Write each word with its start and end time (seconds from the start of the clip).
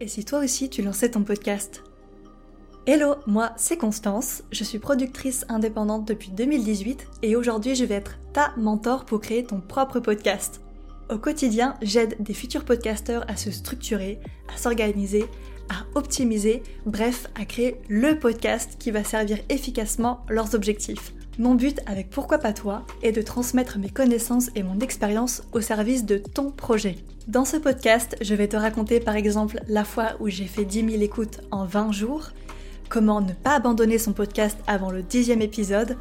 Et 0.00 0.06
si 0.06 0.24
toi 0.24 0.38
aussi 0.40 0.70
tu 0.70 0.82
lançais 0.82 1.10
ton 1.10 1.22
podcast 1.22 1.82
Hello, 2.86 3.16
moi 3.26 3.52
c'est 3.56 3.76
Constance, 3.76 4.44
je 4.52 4.62
suis 4.62 4.78
productrice 4.78 5.44
indépendante 5.48 6.06
depuis 6.06 6.30
2018 6.30 7.06
et 7.22 7.34
aujourd'hui 7.34 7.74
je 7.74 7.84
vais 7.84 7.96
être 7.96 8.16
ta 8.32 8.54
mentor 8.56 9.04
pour 9.04 9.20
créer 9.20 9.42
ton 9.42 9.60
propre 9.60 9.98
podcast. 9.98 10.60
Au 11.10 11.18
quotidien, 11.18 11.74
j'aide 11.82 12.16
des 12.20 12.32
futurs 12.32 12.64
podcasteurs 12.64 13.24
à 13.28 13.36
se 13.36 13.50
structurer, 13.50 14.20
à 14.54 14.56
s'organiser, 14.56 15.24
à 15.68 15.98
optimiser, 15.98 16.62
bref, 16.86 17.26
à 17.34 17.44
créer 17.44 17.80
le 17.88 18.18
podcast 18.18 18.76
qui 18.78 18.90
va 18.92 19.02
servir 19.02 19.38
efficacement 19.48 20.24
leurs 20.28 20.54
objectifs. 20.54 21.12
Mon 21.38 21.54
but 21.54 21.78
avec 21.86 22.10
Pourquoi 22.10 22.38
pas 22.38 22.52
toi 22.52 22.84
est 23.00 23.12
de 23.12 23.22
transmettre 23.22 23.78
mes 23.78 23.90
connaissances 23.90 24.50
et 24.56 24.64
mon 24.64 24.80
expérience 24.80 25.44
au 25.52 25.60
service 25.60 26.04
de 26.04 26.18
ton 26.18 26.50
projet. 26.50 26.96
Dans 27.28 27.44
ce 27.44 27.56
podcast, 27.56 28.16
je 28.20 28.34
vais 28.34 28.48
te 28.48 28.56
raconter 28.56 28.98
par 28.98 29.14
exemple 29.14 29.60
la 29.68 29.84
fois 29.84 30.16
où 30.18 30.28
j'ai 30.28 30.46
fait 30.46 30.64
10 30.64 30.90
000 30.90 31.02
écoutes 31.02 31.42
en 31.52 31.64
20 31.64 31.92
jours, 31.92 32.30
comment 32.88 33.20
ne 33.20 33.32
pas 33.32 33.54
abandonner 33.54 33.98
son 33.98 34.14
podcast 34.14 34.58
avant 34.66 34.90
le 34.90 35.02
dixième 35.02 35.40
épisode, 35.40 35.96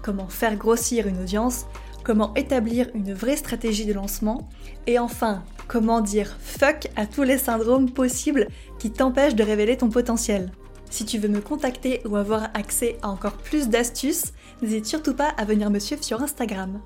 comment 0.00 0.28
faire 0.28 0.56
grossir 0.56 1.06
une 1.06 1.20
audience, 1.20 1.66
comment 2.02 2.32
établir 2.34 2.88
une 2.94 3.12
vraie 3.12 3.36
stratégie 3.36 3.84
de 3.84 3.92
lancement, 3.92 4.48
et 4.86 4.98
enfin, 4.98 5.42
comment 5.66 6.00
dire 6.00 6.34
fuck 6.40 6.88
à 6.96 7.04
tous 7.04 7.24
les 7.24 7.36
syndromes 7.36 7.90
possibles 7.90 8.48
qui 8.78 8.90
t'empêchent 8.90 9.34
de 9.34 9.44
révéler 9.44 9.76
ton 9.76 9.90
potentiel. 9.90 10.50
Si 10.90 11.04
tu 11.04 11.18
veux 11.18 11.28
me 11.28 11.40
contacter 11.40 12.00
ou 12.06 12.16
avoir 12.16 12.44
accès 12.54 12.96
à 13.02 13.08
encore 13.08 13.36
plus 13.36 13.68
d'astuces, 13.68 14.32
n'hésite 14.62 14.86
surtout 14.86 15.14
pas 15.14 15.28
à 15.36 15.44
venir 15.44 15.70
me 15.70 15.78
suivre 15.78 16.02
sur 16.02 16.22
Instagram. 16.22 16.80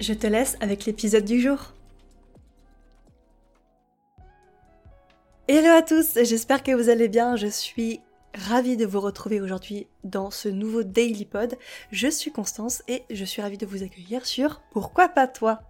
Je 0.00 0.12
te 0.12 0.26
laisse 0.26 0.56
avec 0.60 0.84
l'épisode 0.84 1.24
du 1.24 1.40
jour. 1.40 1.72
Hello 5.48 5.70
à 5.70 5.82
tous, 5.82 6.18
j'espère 6.22 6.62
que 6.62 6.72
vous 6.72 6.90
allez 6.90 7.08
bien, 7.08 7.36
je 7.36 7.46
suis 7.46 8.00
ravie 8.34 8.76
de 8.76 8.84
vous 8.84 9.00
retrouver 9.00 9.40
aujourd'hui 9.40 9.86
dans 10.04 10.30
ce 10.30 10.50
nouveau 10.50 10.82
Daily 10.82 11.24
Pod. 11.24 11.56
Je 11.90 12.08
suis 12.08 12.30
Constance 12.30 12.82
et 12.86 13.02
je 13.10 13.24
suis 13.24 13.40
ravie 13.40 13.56
de 13.56 13.64
vous 13.64 13.82
accueillir 13.82 14.26
sur 14.26 14.60
Pourquoi 14.72 15.08
pas 15.08 15.26
toi? 15.26 15.62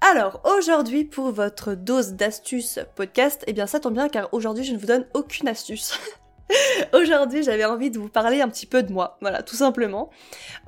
Alors 0.00 0.40
aujourd'hui 0.56 1.04
pour 1.04 1.32
votre 1.32 1.74
dose 1.74 2.12
d'astuces 2.12 2.78
podcast, 2.94 3.42
eh 3.48 3.52
bien 3.52 3.66
ça 3.66 3.80
tombe 3.80 3.94
bien 3.94 4.08
car 4.08 4.32
aujourd'hui 4.32 4.64
je 4.64 4.72
ne 4.72 4.78
vous 4.78 4.86
donne 4.86 5.06
aucune 5.12 5.48
astuce. 5.48 5.98
Aujourd'hui, 6.92 7.42
j'avais 7.42 7.64
envie 7.64 7.90
de 7.90 7.98
vous 7.98 8.08
parler 8.08 8.40
un 8.40 8.48
petit 8.48 8.66
peu 8.66 8.82
de 8.82 8.92
moi, 8.92 9.18
voilà, 9.20 9.42
tout 9.42 9.56
simplement. 9.56 10.10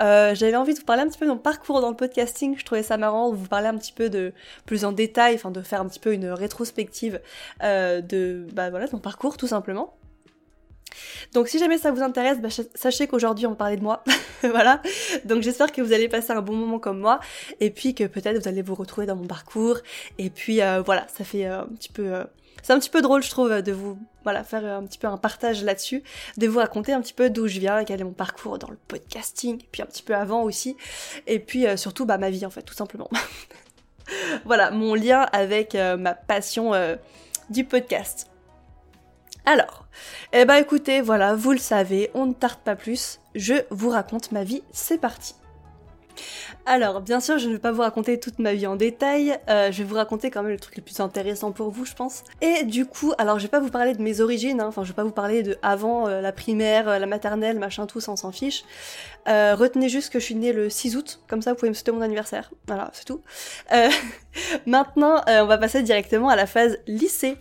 Euh, 0.00 0.34
j'avais 0.34 0.56
envie 0.56 0.74
de 0.74 0.78
vous 0.78 0.84
parler 0.84 1.02
un 1.02 1.08
petit 1.08 1.18
peu 1.18 1.26
de 1.26 1.30
mon 1.30 1.38
parcours 1.38 1.80
dans 1.80 1.90
le 1.90 1.96
podcasting. 1.96 2.56
Je 2.58 2.64
trouvais 2.64 2.82
ça 2.82 2.96
marrant 2.96 3.30
de 3.30 3.36
vous 3.36 3.48
parler 3.48 3.68
un 3.68 3.76
petit 3.76 3.92
peu 3.92 4.08
de 4.08 4.32
plus 4.66 4.84
en 4.84 4.92
détail, 4.92 5.34
enfin 5.34 5.50
de 5.50 5.62
faire 5.62 5.80
un 5.80 5.88
petit 5.88 6.00
peu 6.00 6.12
une 6.12 6.28
rétrospective 6.28 7.20
euh, 7.62 8.00
de, 8.00 8.46
bah 8.52 8.70
voilà, 8.70 8.86
de 8.86 8.92
mon 8.92 9.00
parcours, 9.00 9.36
tout 9.36 9.46
simplement. 9.46 9.94
Donc 11.32 11.48
si 11.48 11.58
jamais 11.58 11.78
ça 11.78 11.90
vous 11.90 12.02
intéresse, 12.02 12.38
bah, 12.40 12.48
sachez 12.74 13.06
qu'aujourd'hui 13.06 13.46
on 13.46 13.50
va 13.50 13.56
parler 13.56 13.76
de 13.76 13.82
moi. 13.82 14.04
voilà. 14.42 14.82
Donc 15.24 15.42
j'espère 15.42 15.72
que 15.72 15.80
vous 15.80 15.92
allez 15.94 16.08
passer 16.08 16.32
un 16.32 16.42
bon 16.42 16.54
moment 16.54 16.78
comme 16.78 16.98
moi 16.98 17.18
et 17.60 17.70
puis 17.70 17.94
que 17.94 18.04
peut-être 18.04 18.38
vous 18.38 18.48
allez 18.48 18.60
vous 18.60 18.74
retrouver 18.74 19.06
dans 19.06 19.16
mon 19.16 19.26
parcours. 19.26 19.78
Et 20.18 20.28
puis 20.28 20.60
euh, 20.60 20.82
voilà, 20.82 21.06
ça 21.08 21.24
fait 21.24 21.46
un 21.46 21.66
petit 21.66 21.88
peu 21.88 22.24
c'est 22.62 22.72
un 22.72 22.78
petit 22.78 22.90
peu 22.90 23.02
drôle, 23.02 23.22
je 23.22 23.30
trouve, 23.30 23.62
de 23.62 23.72
vous 23.72 23.98
voilà, 24.24 24.44
faire 24.44 24.64
un 24.64 24.84
petit 24.84 24.98
peu 24.98 25.08
un 25.08 25.16
partage 25.16 25.64
là-dessus, 25.64 26.02
de 26.36 26.46
vous 26.46 26.58
raconter 26.58 26.92
un 26.92 27.00
petit 27.00 27.12
peu 27.12 27.30
d'où 27.30 27.48
je 27.48 27.58
viens, 27.58 27.84
quel 27.84 28.00
est 28.00 28.04
mon 28.04 28.12
parcours 28.12 28.58
dans 28.58 28.70
le 28.70 28.78
podcasting, 28.88 29.62
puis 29.72 29.82
un 29.82 29.86
petit 29.86 30.02
peu 30.02 30.14
avant 30.14 30.42
aussi, 30.42 30.76
et 31.26 31.38
puis 31.38 31.66
euh, 31.66 31.76
surtout 31.76 32.06
bah, 32.06 32.18
ma 32.18 32.30
vie 32.30 32.46
en 32.46 32.50
fait, 32.50 32.62
tout 32.62 32.74
simplement. 32.74 33.10
voilà, 34.44 34.70
mon 34.70 34.94
lien 34.94 35.26
avec 35.32 35.74
euh, 35.74 35.96
ma 35.96 36.14
passion 36.14 36.74
euh, 36.74 36.96
du 37.50 37.64
podcast. 37.64 38.28
Alors, 39.44 39.86
eh 40.32 40.44
ben 40.44 40.54
écoutez, 40.54 41.00
voilà, 41.00 41.34
vous 41.34 41.50
le 41.50 41.58
savez, 41.58 42.10
on 42.14 42.26
ne 42.26 42.32
tarde 42.32 42.60
pas 42.64 42.76
plus, 42.76 43.18
je 43.34 43.54
vous 43.70 43.90
raconte 43.90 44.30
ma 44.30 44.44
vie, 44.44 44.62
c'est 44.70 44.98
parti. 44.98 45.34
Alors, 46.64 47.00
bien 47.00 47.20
sûr, 47.20 47.38
je 47.38 47.48
ne 47.48 47.54
vais 47.54 47.58
pas 47.58 47.72
vous 47.72 47.82
raconter 47.82 48.20
toute 48.20 48.38
ma 48.38 48.54
vie 48.54 48.66
en 48.66 48.76
détail, 48.76 49.38
euh, 49.48 49.72
je 49.72 49.78
vais 49.78 49.84
vous 49.84 49.96
raconter 49.96 50.30
quand 50.30 50.42
même 50.42 50.52
le 50.52 50.58
truc 50.58 50.76
le 50.76 50.82
plus 50.82 51.00
intéressant 51.00 51.50
pour 51.50 51.70
vous, 51.70 51.84
je 51.84 51.94
pense. 51.94 52.22
Et 52.40 52.64
du 52.64 52.86
coup, 52.86 53.12
alors 53.18 53.38
je 53.38 53.44
vais 53.44 53.50
pas 53.50 53.58
vous 53.58 53.70
parler 53.70 53.94
de 53.94 54.02
mes 54.02 54.20
origines, 54.20 54.60
hein, 54.60 54.66
enfin 54.68 54.84
je 54.84 54.88
vais 54.88 54.94
pas 54.94 55.02
vous 55.02 55.10
parler 55.10 55.42
de 55.42 55.58
avant 55.62 56.06
euh, 56.06 56.20
la 56.20 56.32
primaire, 56.32 56.88
euh, 56.88 56.98
la 56.98 57.06
maternelle, 57.06 57.58
machin 57.58 57.86
tout, 57.86 58.00
ça 58.00 58.12
on 58.12 58.16
s'en 58.16 58.30
fiche. 58.30 58.64
retenez 59.26 59.88
juste 59.88 60.12
que 60.12 60.20
je 60.20 60.24
suis 60.24 60.34
née 60.36 60.52
le 60.52 60.70
6 60.70 60.96
août, 60.96 61.20
comme 61.26 61.42
ça 61.42 61.50
vous 61.50 61.56
pouvez 61.56 61.70
me 61.70 61.74
souhaiter 61.74 61.92
mon 61.92 62.02
anniversaire. 62.02 62.52
Voilà, 62.68 62.90
c'est 62.92 63.04
tout. 63.04 63.22
maintenant, 64.66 65.22
on 65.26 65.46
va 65.46 65.58
passer 65.58 65.82
directement 65.82 66.28
à 66.28 66.36
la 66.36 66.46
phase 66.46 66.78
lycée. 66.86 67.36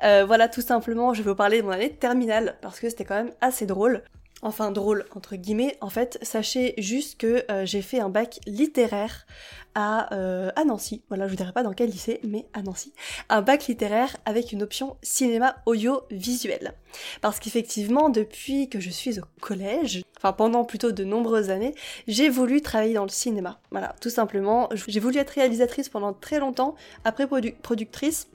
voilà, 0.00 0.48
tout 0.48 0.62
simplement, 0.62 1.12
je 1.12 1.22
vais 1.22 1.30
vous 1.30 1.36
parler 1.36 1.60
de 1.60 1.66
mon 1.66 1.72
année 1.72 1.90
terminale, 1.90 2.56
parce 2.62 2.80
que 2.80 2.88
c'était 2.88 3.04
quand 3.04 3.16
même 3.16 3.32
assez 3.40 3.66
drôle 3.66 4.02
enfin 4.42 4.70
drôle 4.70 5.06
entre 5.14 5.36
guillemets, 5.36 5.76
en 5.80 5.88
fait, 5.88 6.18
sachez 6.22 6.74
juste 6.78 7.18
que 7.18 7.44
euh, 7.50 7.64
j'ai 7.64 7.82
fait 7.82 8.00
un 8.00 8.08
bac 8.08 8.40
littéraire 8.46 9.26
à, 9.74 10.12
euh, 10.14 10.50
à 10.56 10.64
Nancy, 10.64 11.02
voilà, 11.08 11.26
je 11.26 11.30
vous 11.30 11.36
dirai 11.36 11.52
pas 11.52 11.62
dans 11.62 11.72
quel 11.72 11.88
lycée, 11.88 12.20
mais 12.24 12.46
à 12.52 12.62
Nancy, 12.62 12.92
un 13.28 13.40
bac 13.40 13.66
littéraire 13.66 14.16
avec 14.26 14.52
une 14.52 14.62
option 14.62 14.96
cinéma 15.02 15.56
audio-visuel. 15.64 16.74
Parce 17.22 17.40
qu'effectivement, 17.40 18.10
depuis 18.10 18.68
que 18.68 18.80
je 18.80 18.90
suis 18.90 19.18
au 19.18 19.24
collège, 19.40 20.02
enfin 20.18 20.32
pendant 20.32 20.64
plutôt 20.64 20.92
de 20.92 21.04
nombreuses 21.04 21.50
années, 21.50 21.74
j'ai 22.06 22.28
voulu 22.28 22.60
travailler 22.60 22.94
dans 22.94 23.04
le 23.04 23.08
cinéma. 23.08 23.60
Voilà, 23.70 23.94
tout 24.00 24.10
simplement, 24.10 24.68
j'ai 24.74 25.00
voulu 25.00 25.18
être 25.18 25.30
réalisatrice 25.30 25.88
pendant 25.88 26.12
très 26.12 26.38
longtemps, 26.38 26.74
après 27.04 27.26
productrice, 27.26 28.28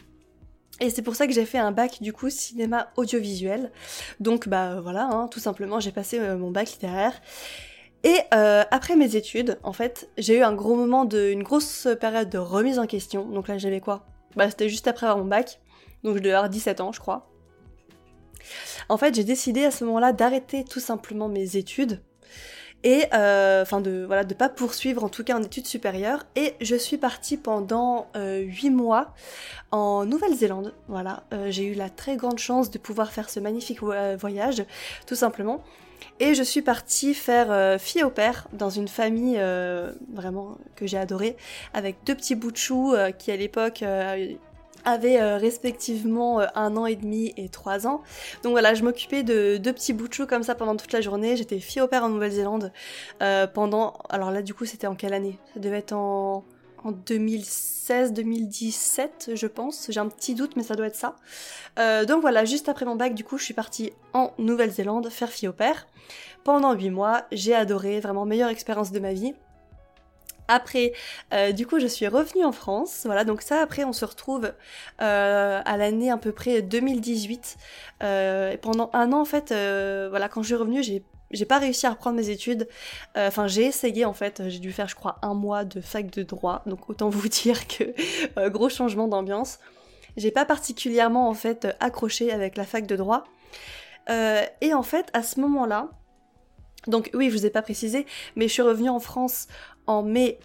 et 0.80 0.90
c'est 0.90 1.02
pour 1.02 1.16
ça 1.16 1.26
que 1.26 1.34
j'ai 1.34 1.46
fait 1.46 1.58
un 1.58 1.72
bac 1.72 2.02
du 2.02 2.14
coup 2.14 2.30
cinéma 2.30 2.92
audiovisuel. 2.98 3.72
Donc 4.20 4.48
bah 4.48 4.80
voilà, 4.82 5.06
hein, 5.06 5.28
tout 5.28 5.40
simplement 5.40 5.80
j'ai 5.80 5.92
passé 5.92 6.20
euh, 6.20 6.38
mon 6.38 6.52
bac 6.52 6.70
littéraire. 6.72 7.14
Et 8.04 8.18
euh, 8.34 8.64
après 8.70 8.96
mes 8.96 9.16
études, 9.16 9.58
en 9.64 9.74
fait, 9.74 10.10
j'ai 10.18 10.38
eu 10.38 10.44
un 10.44 10.54
gros 10.54 10.76
moment 10.76 11.04
de, 11.04 11.30
une 11.32 11.42
grosse 11.42 11.88
période 12.00 12.30
de 12.30 12.38
remise 12.38 12.78
en 12.78 12.86
question. 12.86 13.26
Donc 13.26 13.48
là 13.48 13.58
j'avais 13.58 13.82
quoi? 13.82 14.06
Bah 14.36 14.50
c'était 14.50 14.70
juste 14.70 14.88
après 14.88 15.08
avoir 15.08 15.24
mon 15.24 15.30
bac. 15.30 15.60
Donc 16.04 16.16
je 16.16 16.22
devais 16.22 16.36
avoir 16.36 16.50
17 16.50 16.82
ans 16.82 16.92
je 16.92 17.00
crois. 17.00 17.32
En 18.88 18.98
fait 18.98 19.16
j'ai 19.16 19.24
décidé 19.24 19.66
à 19.66 19.72
ce 19.72 19.84
moment-là 19.86 20.14
d'arrêter 20.14 20.64
tout 20.64 20.80
simplement 20.80 21.28
mes 21.28 21.58
études 21.58 22.02
et 22.84 23.06
euh, 23.14 23.64
enfin 23.64 23.82
de 23.82 24.04
voilà 24.06 24.24
de 24.24 24.34
pas 24.34 24.50
poursuivre 24.50 25.04
en 25.04 25.10
tout 25.10 25.24
cas 25.24 25.38
en 25.38 25.44
études 25.44 25.68
supérieures. 25.68 26.26
Et 26.36 26.54
je 26.62 26.76
suis 26.76 26.98
partie 26.98 27.38
pendant 27.38 28.08
euh, 28.16 28.40
8 28.40 28.70
mois 28.70 29.14
en 29.72 30.06
Nouvelle-Zélande. 30.06 30.74
Voilà. 30.88 31.24
Euh, 31.34 31.48
j'ai 31.50 31.66
eu 31.66 31.74
la 31.74 31.90
très 31.90 32.16
grande 32.16 32.40
chance 32.40 32.70
de 32.70 32.78
pouvoir 32.78 33.12
faire 33.12 33.30
ce 33.30 33.40
magnifique 33.40 33.82
voyage 33.82 34.64
tout 35.06 35.16
simplement. 35.16 35.64
Et 36.20 36.36
je 36.36 36.44
suis 36.44 36.62
partie 36.62 37.14
faire 37.14 37.52
euh, 37.52 37.78
fille 37.78 38.04
au 38.04 38.10
père 38.12 38.48
dans 38.54 38.70
une 38.70 38.88
famille 38.88 39.40
vraiment 40.14 40.58
que 40.76 40.86
j'ai 40.86 40.98
adorée 40.98 41.36
avec 41.74 41.98
deux 42.06 42.16
petits 42.16 42.36
bouts 42.36 42.52
de 42.52 42.58
chou 42.58 42.96
qui 43.18 43.32
à 43.32 43.36
l'époque 43.36 43.84
avaient 44.88 45.22
euh, 45.22 45.38
respectivement 45.38 46.40
euh, 46.40 46.48
un 46.56 46.78
an 46.78 46.86
et 46.86 46.96
demi 46.96 47.34
et 47.36 47.50
trois 47.50 47.88
ans. 47.88 48.02
Donc 48.44 48.54
voilà, 48.54 48.74
je 48.74 48.84
m'occupais 48.84 49.24
de 49.24 49.58
deux 49.58 49.74
petits 49.74 49.92
bouts 49.94 50.08
de 50.08 50.24
comme 50.26 50.44
ça 50.44 50.56
pendant 50.56 50.78
toute 50.78 50.94
la 50.94 51.02
journée. 51.02 51.36
J'étais 51.36 51.60
fille 51.60 51.82
au 51.82 51.88
père 51.88 52.06
en 52.06 52.10
Nouvelle-Zélande 52.10 52.72
euh, 53.22 53.46
pendant... 53.48 53.96
Alors 54.10 54.32
là 54.32 54.42
du 54.42 54.54
coup 54.54 54.64
c'était 54.66 54.88
en 54.88 54.96
quelle 54.96 55.14
année? 55.14 55.38
Ça 55.54 55.60
devait 55.60 55.80
être 55.80 55.92
en... 55.94 56.46
En 56.84 56.92
2016-2017, 56.92 59.36
je 59.36 59.48
pense. 59.48 59.88
J'ai 59.90 60.00
un 60.00 60.08
petit 60.08 60.36
doute, 60.36 60.56
mais 60.56 60.62
ça 60.62 60.76
doit 60.76 60.86
être 60.86 60.96
ça. 60.96 61.16
donc 62.06 62.22
voilà, 62.22 62.46
juste 62.46 62.70
après 62.70 62.86
mon 62.86 62.96
bac, 62.96 63.16
du 63.16 63.24
coup, 63.24 63.40
je 63.40 63.44
suis 63.44 63.56
partie 63.56 63.94
en 64.14 64.32
Nouvelle-Zélande 64.38 65.10
faire 65.10 65.30
fille 65.30 65.48
au 65.50 65.54
père. 65.54 65.88
Pendant 66.44 66.74
8 66.74 66.92
mois, 66.92 67.26
j'ai 67.32 67.56
adoré, 67.56 68.00
vraiment 68.00 68.26
meilleure 68.26 68.50
expérience 68.50 68.92
de 68.92 69.00
ma 69.00 69.12
vie. 69.12 69.34
Après, 70.48 70.94
euh, 71.34 71.52
du 71.52 71.68
coup, 71.68 71.80
je 71.80 71.88
suis 71.88 72.08
revenue 72.08 72.46
en 72.46 72.52
France. 72.52 73.02
Voilà, 73.06 73.24
donc 73.24 73.42
ça, 73.42 73.62
après, 73.62 73.84
on 73.84 73.94
se 73.94 74.06
retrouve 74.06 74.54
euh, 75.02 75.62
à 75.64 75.78
l'année 75.78 76.10
à 76.10 76.18
peu 76.18 76.32
près 76.32 76.62
2018. 76.62 77.58
Euh, 78.04 78.58
pendant 78.62 78.90
un 78.94 79.12
an, 79.12 79.22
en 79.22 79.26
fait, 79.26 79.50
voilà, 80.10 80.30
quand 80.30 80.42
je 80.42 80.48
suis 80.48 80.56
revenue, 80.56 80.84
j'ai 80.84 81.46
pas 81.46 81.60
réussi 81.60 81.86
à 81.86 81.92
reprendre 81.92 82.16
mes 82.18 82.30
études. 82.30 82.68
Enfin, 83.16 83.48
j'ai 83.48 83.66
essayé 83.66 84.06
en 84.06 84.14
fait. 84.14 84.44
J'ai 84.48 84.60
dû 84.60 84.72
faire, 84.72 84.88
je 84.88 84.96
crois, 84.96 85.18
un 85.22 85.34
mois 85.34 85.66
de 85.66 85.82
fac 85.82 86.10
de 86.10 86.24
droit. 86.24 86.64
Donc 86.66 86.90
autant 86.90 87.10
vous 87.12 87.28
dire 87.28 87.68
que 87.68 88.48
gros 88.50 88.70
changement 88.70 89.08
d'ambiance. 89.08 89.60
J'ai 90.16 90.32
pas 90.32 90.46
particulièrement 90.46 91.30
en 91.30 91.36
fait 91.36 91.68
accroché 91.80 92.32
avec 92.32 92.58
la 92.58 92.66
fac 92.66 92.88
de 92.88 92.96
droit. 92.96 93.26
et 94.10 94.74
en 94.74 94.84
fait, 94.84 95.10
à 95.14 95.22
ce 95.24 95.40
moment-là, 95.42 95.90
donc 96.88 97.10
oui, 97.14 97.30
je 97.30 97.38
vous 97.38 97.46
ai 97.46 97.50
pas 97.50 97.62
précisé, 97.62 98.06
mais 98.36 98.48
je 98.48 98.54
suis 98.54 98.62
revenue 98.62 98.90
en 98.90 99.00
France 99.00 99.48
en 99.86 100.04
mai 100.04 100.40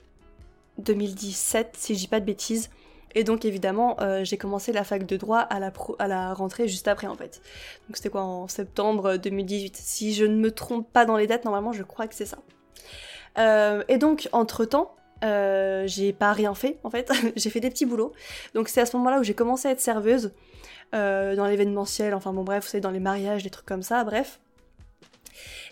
2017, 0.79 1.75
si 1.79 1.95
je 1.95 2.01
dis 2.01 2.09
pas 2.09 2.21
de 2.21 2.25
bêtises. 2.25 2.71
Et 3.15 3.25
donc 3.25 3.45
évidemment, 3.45 3.97
euh, 4.01 4.25
j'ai 4.25 4.39
commencé 4.39 4.73
la 4.73 4.85
fac 4.85 5.05
de 5.05 5.17
droit 5.17 5.41
à 5.41 5.59
la, 5.61 6.35
rentrée 6.35 6.67
juste 6.67 6.89
après 6.89 7.07
en 7.07 7.15
fait. 7.15 7.43
Donc 7.89 7.97
c'était 7.97 8.09
quoi 8.09 8.23
en 8.23 8.49
septembre 8.49 9.17
2018 9.17 9.77
Si 9.77 10.15
je 10.15 10.25
ne 10.25 10.37
me 10.37 10.51
trompe 10.51 10.91
pas 10.91 11.05
dans 11.05 11.17
les 11.17 11.27
dates, 11.27 11.45
normalement 11.45 11.73
je 11.73 11.83
crois 11.83 12.07
que 12.07 12.15
c'est 12.15 12.27
ça. 12.27 12.39
Euh, 13.39 13.83
et 13.89 13.99
donc 13.99 14.29
entre-temps, 14.33 14.95
euh, 15.25 15.87
j'ai 15.87 16.13
pas 16.13 16.33
rien 16.33 16.55
fait 16.55 16.79
en 16.85 16.91
fait, 16.91 17.13
j'ai 17.37 17.51
fait 17.51 17.61
des 17.61 17.71
petits 17.71 17.87
boulots. 17.87 18.13
Donc 18.55 18.69
c'est 18.69 18.81
à 18.81 18.87
ce 18.87 18.97
moment-là 18.97 19.21
où 19.21 19.23
j'ai 19.23 19.35
commencé 19.35 19.69
à 19.69 19.73
être 19.73 19.81
serveuse 19.81 20.33
dans 20.93 21.47
l'événementiel, 21.49 22.13
enfin 22.13 22.35
bon 22.35 22.45
bref, 22.45 22.65
vous 22.65 22.71
savez, 22.71 22.83
dans 22.83 22.91
les 22.91 23.01
mariages, 23.01 23.43
des 23.43 23.49
trucs 23.49 23.65
comme 23.65 23.83
ça, 23.83 24.05
bref. 24.05 24.41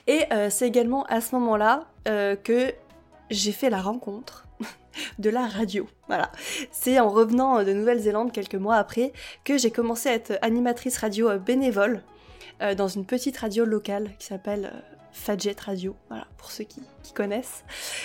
Et 0.06 0.25
euh, 0.32 0.50
c'est 0.50 0.67
également 0.67 1.05
à 1.05 1.20
ce 1.20 1.35
moment-là 1.37 1.87
que 2.43 2.73
j'ai 3.31 3.52
fait 3.52 3.70
la 3.70 3.81
rencontre 3.81 4.49
de 5.20 5.31
la 5.31 5.47
radio. 5.47 5.87
Voilà. 6.08 6.32
C'est 6.73 6.99
en 6.99 7.08
revenant 7.08 7.62
de 7.62 7.73
Nouvelle-Zélande 7.73 8.32
quelques 8.32 8.56
mois 8.56 8.76
après 8.76 9.12
que 9.44 9.56
j'ai 9.58 9.70
commencé 9.70 10.08
à 10.08 10.14
être 10.14 10.37
animatrice 10.43 10.97
radio 10.99 11.38
bénévole 11.38 12.02
dans 12.76 12.88
une 12.88 13.05
petite 13.06 13.37
radio 13.37 13.64
locale 13.64 14.11
qui 14.19 14.26
s'appelle 14.26 14.73
Fadjet 15.12 15.57
Radio, 15.59 15.97
voilà, 16.09 16.27
pour 16.37 16.51
ceux 16.51 16.65
qui, 16.65 16.81
connaissent. 17.12 17.65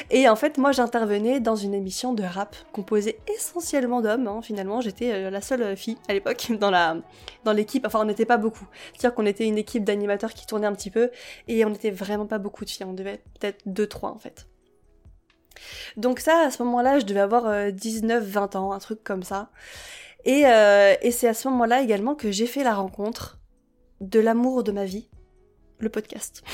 Et 0.10 0.28
en 0.28 0.36
fait, 0.36 0.58
moi 0.58 0.72
j'intervenais 0.72 1.40
dans 1.40 1.56
une 1.56 1.76
émission 1.76 2.14
de 2.14 2.24
rap 2.24 2.56
composée 2.72 3.20
essentiellement 3.36 4.02
d'hommes, 4.02 4.28
hein. 4.28 4.42
finalement, 4.42 4.82
j'étais 4.82 5.12
euh, 5.12 5.30
la 5.30 5.42
seule 5.42 5.78
fille 5.78 5.98
à 6.10 6.14
l'époque 6.14 6.48
dans 6.60 6.72
la 6.72 6.98
dans 7.44 7.54
l'équipe, 7.54 7.86
enfin 7.86 8.00
on 8.02 8.06
n'était 8.06 8.26
pas 8.26 8.38
beaucoup. 8.38 8.68
C'est-à-dire 8.94 9.14
qu'on 9.14 9.28
était 9.28 9.46
une 9.46 9.60
équipe 9.60 9.84
d'animateurs 9.84 10.34
qui 10.34 10.48
tournait 10.48 10.66
un 10.66 10.74
petit 10.74 10.90
peu, 10.90 11.12
et 11.48 11.64
on 11.66 11.70
n'était 11.70 11.92
vraiment 11.92 12.26
pas 12.26 12.40
beaucoup 12.40 12.66
de 12.66 12.70
filles, 12.72 12.88
on 12.88 12.94
devait 12.94 13.22
peut-être 13.40 13.64
2-3 13.68 14.08
en 14.08 14.18
fait. 14.18 14.48
Donc 15.98 16.20
ça, 16.20 16.48
à 16.48 16.50
ce 16.52 16.64
moment-là, 16.64 17.00
je 17.00 17.06
devais 17.06 17.20
avoir 17.20 17.44
19-20 17.46 18.56
euh, 18.56 18.58
ans, 18.58 18.72
un 18.72 18.80
truc 18.80 19.04
comme 19.04 19.22
ça. 19.22 19.50
Euh, 20.28 20.96
et 21.02 21.12
c'est 21.12 21.28
à 21.28 21.34
ce 21.34 21.48
moment-là 21.50 21.82
également 21.82 22.16
que 22.16 22.32
j'ai 22.32 22.48
fait 22.48 22.64
la 22.64 22.74
rencontre 22.74 23.40
de 24.02 24.20
l'amour 24.20 24.64
de 24.64 24.72
ma 24.72 24.86
vie, 24.86 25.10
le 25.80 25.90
podcast. 25.90 26.44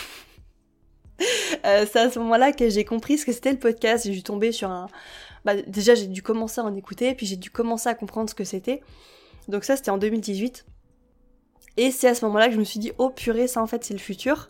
Euh, 1.65 1.85
c'est 1.91 1.99
à 1.99 2.09
ce 2.09 2.19
moment-là 2.19 2.51
que 2.51 2.69
j'ai 2.69 2.85
compris 2.85 3.17
ce 3.17 3.25
que 3.25 3.31
c'était 3.31 3.51
le 3.51 3.59
podcast. 3.59 4.05
J'ai 4.05 4.11
dû 4.11 4.23
tomber 4.23 4.51
sur 4.51 4.69
un. 4.69 4.87
Bah, 5.45 5.55
déjà, 5.67 5.95
j'ai 5.95 6.07
dû 6.07 6.21
commencer 6.21 6.61
à 6.61 6.63
en 6.63 6.75
écouter, 6.75 7.13
puis 7.15 7.25
j'ai 7.25 7.35
dû 7.35 7.49
commencer 7.49 7.89
à 7.89 7.95
comprendre 7.95 8.29
ce 8.29 8.35
que 8.35 8.43
c'était. 8.43 8.81
Donc, 9.47 9.63
ça, 9.63 9.75
c'était 9.75 9.91
en 9.91 9.97
2018. 9.97 10.65
Et 11.77 11.89
c'est 11.89 12.09
à 12.09 12.15
ce 12.15 12.25
moment-là 12.25 12.47
que 12.47 12.53
je 12.53 12.59
me 12.59 12.65
suis 12.65 12.79
dit, 12.79 12.91
oh 12.97 13.09
purée, 13.09 13.47
ça 13.47 13.61
en 13.61 13.67
fait, 13.67 13.83
c'est 13.83 13.93
le 13.93 13.99
futur. 13.99 14.49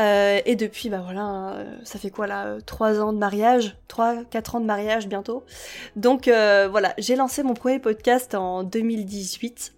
Euh, 0.00 0.40
et 0.46 0.56
depuis, 0.56 0.88
bah 0.88 1.02
voilà, 1.04 1.50
euh, 1.50 1.76
ça 1.84 1.98
fait 1.98 2.10
quoi 2.10 2.26
là 2.26 2.56
3 2.64 3.00
ans 3.00 3.12
de 3.12 3.18
mariage? 3.18 3.76
3, 3.88 4.24
4 4.24 4.54
ans 4.54 4.60
de 4.60 4.64
mariage 4.64 5.08
bientôt. 5.08 5.44
Donc 5.96 6.24
voilà, 6.26 6.94
j'ai 6.96 7.16
lancé 7.16 7.42
mon 7.42 7.54
premier 7.54 7.78
podcast 7.78 8.34
en 8.34 8.62
2018 8.62 9.74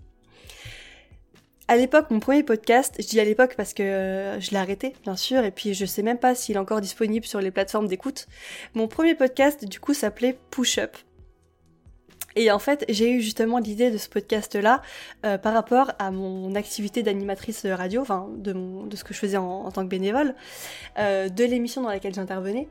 à 1.70 1.76
l'époque, 1.76 2.10
mon 2.10 2.18
premier 2.18 2.42
podcast, 2.42 2.96
je 2.98 3.06
dis 3.06 3.20
à 3.20 3.24
l'époque 3.24 3.54
parce 3.56 3.74
que 3.74 3.84
euh, 3.84 4.40
je 4.40 4.50
l'ai 4.50 4.56
arrêté, 4.56 4.92
bien 5.04 5.14
sûr, 5.14 5.44
et 5.44 5.52
puis 5.52 5.72
je 5.72 5.86
sais 5.86 6.02
même 6.02 6.18
pas 6.18 6.34
s'il 6.34 6.56
est 6.56 6.58
encore 6.58 6.80
disponible 6.80 7.24
sur 7.24 7.40
les 7.40 7.52
plateformes 7.52 7.86
d'écoute. 7.86 8.26
Mon 8.74 8.88
premier 8.88 9.14
podcast, 9.14 9.64
du 9.64 9.78
coup, 9.78 9.94
s'appelait 9.94 10.36
Push 10.50 10.78
Up. 10.78 10.96
Et 12.34 12.50
en 12.50 12.58
fait, 12.58 12.84
j'ai 12.88 13.08
eu 13.12 13.20
justement 13.20 13.58
l'idée 13.58 13.92
de 13.92 13.98
ce 13.98 14.08
podcast-là 14.08 14.82
euh, 15.24 15.38
par 15.38 15.54
rapport 15.54 15.92
à 16.00 16.10
mon 16.10 16.56
activité 16.56 17.04
d'animatrice 17.04 17.64
radio, 17.64 18.02
enfin 18.02 18.28
de, 18.36 18.52
de 18.52 18.96
ce 18.96 19.04
que 19.04 19.14
je 19.14 19.20
faisais 19.20 19.36
en, 19.36 19.70
tant 19.70 19.84
que 19.84 19.88
bénévole, 19.88 20.34
euh, 20.98 21.28
de 21.28 21.44
l'émission 21.44 21.82
dans 21.82 21.88
laquelle 21.88 22.14
j'intervenais. 22.14 22.66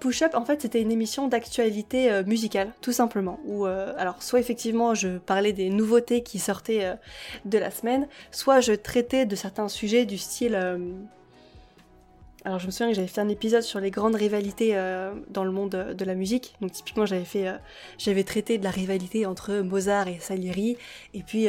Push 0.00 0.22
Up, 0.22 0.34
en 0.34 0.44
fait, 0.44 0.62
c'était 0.62 0.80
une 0.80 0.90
émission 0.90 1.28
d'actualité 1.28 2.10
euh, 2.10 2.24
musicale, 2.24 2.72
tout 2.80 2.92
simplement. 2.92 3.38
Euh, 3.48 3.92
alors, 3.98 4.22
soit 4.22 4.40
effectivement, 4.40 4.94
je 4.94 5.18
parlais 5.18 5.52
des 5.52 5.68
nouveautés 5.68 6.22
qui 6.22 6.38
sortaient 6.38 6.84
euh, 6.84 6.94
de 7.44 7.58
la 7.58 7.70
semaine, 7.70 8.08
soit 8.30 8.60
je 8.60 8.72
traitais 8.72 9.26
de 9.26 9.36
certains 9.36 9.68
sujets 9.68 10.06
du 10.06 10.16
style. 10.16 10.54
alors, 12.44 12.58
je 12.58 12.66
me 12.66 12.70
souviens 12.70 12.88
que 12.88 12.94
j'avais 12.94 13.08
fait 13.08 13.20
un 13.20 13.28
épisode 13.28 13.62
sur 13.62 13.78
les 13.78 13.90
grandes 13.90 14.14
rivalités 14.14 14.74
dans 15.28 15.44
le 15.44 15.50
monde 15.50 15.94
de 15.96 16.04
la 16.04 16.14
musique. 16.14 16.54
Donc, 16.62 16.72
typiquement, 16.72 17.04
j'avais 17.04 17.24
fait, 17.24 17.46
j'avais 17.98 18.24
traité 18.24 18.56
de 18.56 18.64
la 18.64 18.70
rivalité 18.70 19.26
entre 19.26 19.60
Mozart 19.60 20.08
et 20.08 20.18
Salieri, 20.20 20.78
et 21.12 21.22
puis 21.22 21.48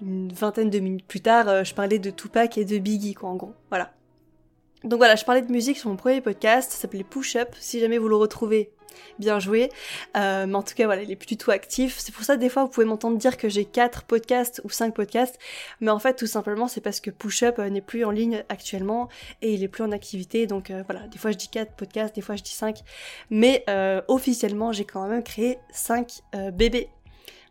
une 0.00 0.32
vingtaine 0.32 0.70
de 0.70 0.78
minutes 0.78 1.06
plus 1.06 1.20
tard, 1.20 1.64
je 1.64 1.74
parlais 1.74 1.98
de 1.98 2.10
Tupac 2.10 2.56
et 2.56 2.64
de 2.64 2.78
Biggie, 2.78 3.14
quoi, 3.14 3.28
en 3.28 3.36
gros. 3.36 3.54
Voilà. 3.68 3.92
Donc 4.84 4.98
voilà, 4.98 5.16
je 5.16 5.24
parlais 5.24 5.42
de 5.42 5.50
musique 5.50 5.78
sur 5.78 5.88
mon 5.88 5.96
premier 5.96 6.20
podcast, 6.20 6.70
ça 6.70 6.78
s'appelait 6.78 7.04
Push 7.04 7.36
Up, 7.36 7.54
si 7.58 7.80
jamais 7.80 7.98
vous 7.98 8.08
le 8.08 8.16
retrouvez, 8.16 8.70
bien 9.18 9.38
joué. 9.40 9.70
Euh, 10.16 10.46
mais 10.46 10.54
en 10.54 10.62
tout 10.62 10.74
cas, 10.74 10.86
voilà, 10.86 11.02
il 11.02 11.10
est 11.10 11.36
tout 11.38 11.50
actif. 11.50 11.96
C'est 11.98 12.12
pour 12.12 12.24
ça, 12.24 12.36
des 12.36 12.48
fois, 12.48 12.64
vous 12.64 12.68
pouvez 12.68 12.86
m'entendre 12.86 13.16
dire 13.18 13.36
que 13.36 13.48
j'ai 13.48 13.64
4 13.64 14.04
podcasts 14.04 14.60
ou 14.64 14.70
5 14.70 14.94
podcasts. 14.94 15.38
Mais 15.80 15.90
en 15.90 15.98
fait, 15.98 16.14
tout 16.14 16.26
simplement, 16.26 16.68
c'est 16.68 16.80
parce 16.80 17.00
que 17.00 17.10
Push 17.10 17.42
Up 17.42 17.58
euh, 17.58 17.68
n'est 17.68 17.80
plus 17.80 18.04
en 18.04 18.10
ligne 18.10 18.44
actuellement 18.48 19.08
et 19.42 19.54
il 19.54 19.62
est 19.62 19.68
plus 19.68 19.82
en 19.82 19.92
activité. 19.92 20.46
Donc 20.46 20.70
euh, 20.70 20.82
voilà, 20.88 21.06
des 21.08 21.18
fois 21.18 21.30
je 21.30 21.36
dis 21.36 21.48
4 21.48 21.72
podcasts, 21.72 22.14
des 22.14 22.22
fois 22.22 22.36
je 22.36 22.42
dis 22.42 22.52
5. 22.52 22.80
Mais 23.30 23.64
officiellement, 24.08 24.72
j'ai 24.72 24.84
quand 24.84 25.06
même 25.06 25.22
créé 25.22 25.58
5 25.72 26.20
bébés. 26.52 26.88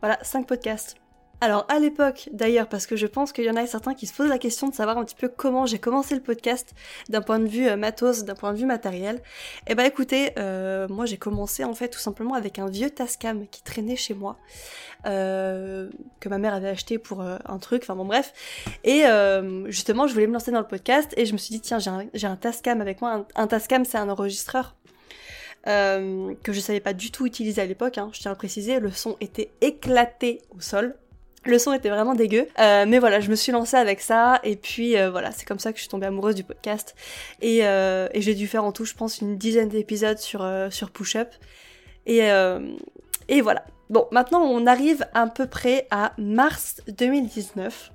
Voilà, 0.02 0.20
5 0.22 0.48
podcasts. 0.48 0.96
Alors 1.42 1.66
à 1.68 1.80
l'époque 1.80 2.30
d'ailleurs, 2.32 2.68
parce 2.70 2.88
que 2.88 2.96
je 2.96 3.08
pense 3.08 3.34
qu'il 3.34 3.44
y 3.44 3.50
en 3.50 3.56
a 3.58 3.68
certains 3.68 3.94
qui 3.94 4.08
se 4.08 4.14
posent 4.14 4.30
la 4.30 4.38
question 4.38 4.70
de 4.70 4.74
savoir 4.74 4.98
un 4.98 5.04
petit 5.04 5.16
peu 5.16 5.28
comment 5.28 5.66
j'ai 5.66 5.80
commencé 5.80 6.16
le 6.16 6.22
podcast 6.22 6.74
d'un 7.10 7.22
point 7.22 7.40
de 7.40 7.48
vue 7.48 7.68
euh, 7.68 7.76
matos, 7.76 8.24
d'un 8.24 8.36
point 8.36 8.54
de 8.54 8.58
vue 8.58 8.66
matériel. 8.66 9.22
Eh 9.68 9.76
ben 9.76 9.84
écoutez, 9.84 10.32
euh, 10.40 10.88
moi 10.88 11.06
j'ai 11.06 11.18
commencé 11.18 11.64
en 11.64 11.74
fait 11.74 11.90
tout 11.90 12.00
simplement 12.00 12.36
avec 12.36 12.58
un 12.58 12.68
vieux 12.68 12.90
Tascam 12.90 13.48
qui 13.48 13.64
traînait 13.64 13.98
chez 13.98 14.14
moi, 14.14 14.38
euh, 15.06 15.90
que 16.22 16.30
ma 16.30 16.38
mère 16.38 16.54
avait 16.54 16.70
acheté 16.70 16.98
pour 16.98 17.22
un 17.22 17.60
truc, 17.60 17.84
enfin 17.84 17.96
bon 17.96 18.06
bref. 18.06 18.34
Et 18.84 19.04
justement 19.66 20.08
je 20.08 20.14
voulais 20.14 20.28
me 20.28 20.34
lancer 20.34 20.52
dans 20.52 20.60
le 20.60 20.68
podcast 20.68 21.14
et 21.18 21.26
je 21.26 21.34
me 21.34 21.38
suis 21.38 21.54
dit 21.54 21.62
tiens 21.62 21.80
j'ai 21.80 22.28
un, 22.28 22.36
Tascam 22.38 22.80
avec 22.80 23.02
moi. 23.02 23.28
Un, 23.36 23.48
Tascam 23.48 23.84
c'est 23.84 23.98
un 23.98 24.10
enregistreur. 24.10 24.76
que 25.66 26.54
je 26.54 26.60
savais 26.60 26.80
pas 26.80 26.94
du 26.94 27.12
tout 27.12 27.26
utiliser 27.26 27.62
à 27.62 27.66
l'époque, 27.66 27.98
hein, 27.98 28.10
je 28.14 28.22
tiens 28.22 28.32
à 28.32 28.36
préciser, 28.36 28.80
le 28.80 28.92
son 28.92 29.18
était 29.20 29.52
éclaté 29.62 30.42
au 30.56 30.62
sol, 30.62 30.96
le 31.46 31.60
son 31.60 31.74
était 31.74 31.90
vraiment 31.90 32.16
dégueu, 32.16 32.48
euh, 32.60 32.86
mais 32.88 33.00
voilà, 33.00 33.20
je 33.20 33.30
me 33.30 33.36
suis 33.36 33.52
lancée 33.52 33.78
avec 33.78 34.02
ça, 34.02 34.40
et 34.44 34.56
puis 34.56 34.98
euh, 34.98 35.12
voilà, 35.12 35.32
c'est 35.32 35.46
comme 35.46 35.60
ça 35.60 35.72
que 35.72 35.78
je 35.78 35.84
suis 35.84 35.90
tombée 35.90 36.08
amoureuse 36.08 36.36
du 36.36 36.44
podcast. 36.44 36.96
Et, 37.42 37.66
euh, 37.66 38.08
j'ai 38.16 38.36
dû 38.36 38.48
faire 38.48 38.64
en 38.64 38.72
tout, 38.72 38.86
je 38.86 38.94
pense, 38.94 39.22
une 39.22 39.38
dizaine 39.38 39.70
d'épisodes 39.70 40.18
sur, 40.18 40.42
Push 40.94 41.16
Up. 41.16 41.30
Et 42.08 43.42
voilà. 43.42 43.64
Bon, 43.90 44.08
maintenant 44.12 44.42
on 44.42 44.66
arrive 44.66 45.06
à 45.14 45.28
peu 45.28 45.46
près 45.46 45.88
à 45.92 46.14
mars 46.18 46.82
2019. 46.88 47.92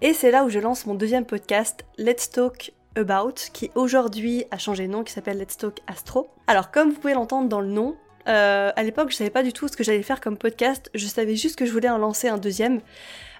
Et 0.00 0.14
c'est 0.14 0.30
là 0.30 0.44
où 0.44 0.48
je 0.48 0.58
lance 0.58 0.86
mon 0.86 0.94
deuxième 0.94 1.26
podcast, 1.26 1.84
Let's 1.98 2.30
Talk 2.30 2.72
About, 2.96 3.34
qui 3.52 3.70
aujourd'hui 3.74 4.44
a 4.50 4.56
changé 4.56 4.86
de 4.86 4.92
nom, 4.92 5.04
qui 5.04 5.12
s'appelle 5.12 5.36
Let's 5.36 5.58
Talk 5.58 5.80
Astro. 5.86 6.30
Alors 6.46 6.70
comme 6.70 6.90
vous 6.90 6.98
pouvez 6.98 7.12
l'entendre 7.12 7.50
dans 7.50 7.60
le 7.60 7.68
nom, 7.68 7.94
euh, 8.28 8.72
à 8.74 8.82
l'époque, 8.82 9.10
je 9.10 9.16
savais 9.16 9.30
pas 9.30 9.42
du 9.42 9.52
tout 9.52 9.68
ce 9.68 9.76
que 9.76 9.84
j'allais 9.84 10.02
faire 10.02 10.20
comme 10.20 10.36
podcast. 10.36 10.90
Je 10.94 11.06
savais 11.06 11.36
juste 11.36 11.56
que 11.56 11.66
je 11.66 11.72
voulais 11.72 11.88
en 11.88 11.98
lancer 11.98 12.28
un 12.28 12.38
deuxième. 12.38 12.80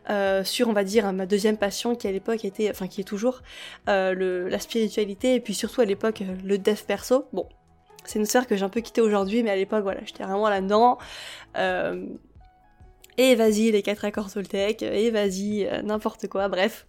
Euh, 0.09 0.45
sur 0.45 0.69
on 0.69 0.73
va 0.73 0.85
dire 0.85 1.13
ma 1.13 1.27
deuxième 1.27 1.57
passion 1.57 1.97
qui 1.97 2.07
à 2.07 2.13
l'époque 2.13 2.45
était 2.45 2.71
enfin 2.71 2.87
qui 2.87 3.01
est 3.01 3.05
toujours 3.05 3.43
euh, 3.89 4.15
le, 4.15 4.49
la 4.49 4.61
spiritualité 4.61 5.35
et 5.35 5.41
puis 5.41 5.53
surtout 5.53 5.81
à 5.81 5.85
l'époque 5.85 6.23
le 6.45 6.59
dev 6.59 6.81
perso 6.87 7.27
bon 7.33 7.49
c'est 8.05 8.21
une 8.21 8.25
sphère 8.25 8.47
que 8.47 8.55
j'ai 8.55 8.63
un 8.63 8.69
peu 8.69 8.83
quittée 8.83 9.01
aujourd'hui 9.01 9.43
mais 9.43 9.51
à 9.51 9.57
l'époque 9.57 9.83
voilà 9.83 9.99
j'étais 10.05 10.23
vraiment 10.23 10.49
là-dedans 10.49 10.99
et 13.19 13.35
vas-y 13.35 13.71
les 13.71 13.83
quatre 13.83 14.05
accords 14.05 14.31
Toltec, 14.31 14.83
et 14.83 15.11
vas-y 15.11 15.67
euh, 15.67 15.83
n'importe 15.83 16.29
quoi, 16.29 16.49
bref, 16.49 16.87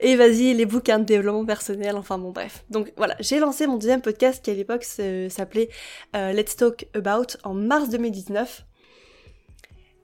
et 0.00 0.16
vas-y 0.16 0.54
les 0.54 0.66
bouquins 0.66 0.98
de 0.98 1.04
développement 1.04 1.44
personnel, 1.44 1.96
enfin 1.96 2.18
bon 2.18 2.30
bref. 2.30 2.64
Donc 2.70 2.92
voilà, 2.96 3.16
j'ai 3.20 3.38
lancé 3.38 3.66
mon 3.66 3.76
deuxième 3.76 4.02
podcast 4.02 4.44
qui 4.44 4.50
à 4.50 4.54
l'époque 4.54 4.84
s'appelait 4.84 5.68
euh, 6.16 6.32
Let's 6.32 6.56
Talk 6.56 6.86
About 6.94 7.36
en 7.44 7.54
mars 7.54 7.88
2019. 7.88 8.64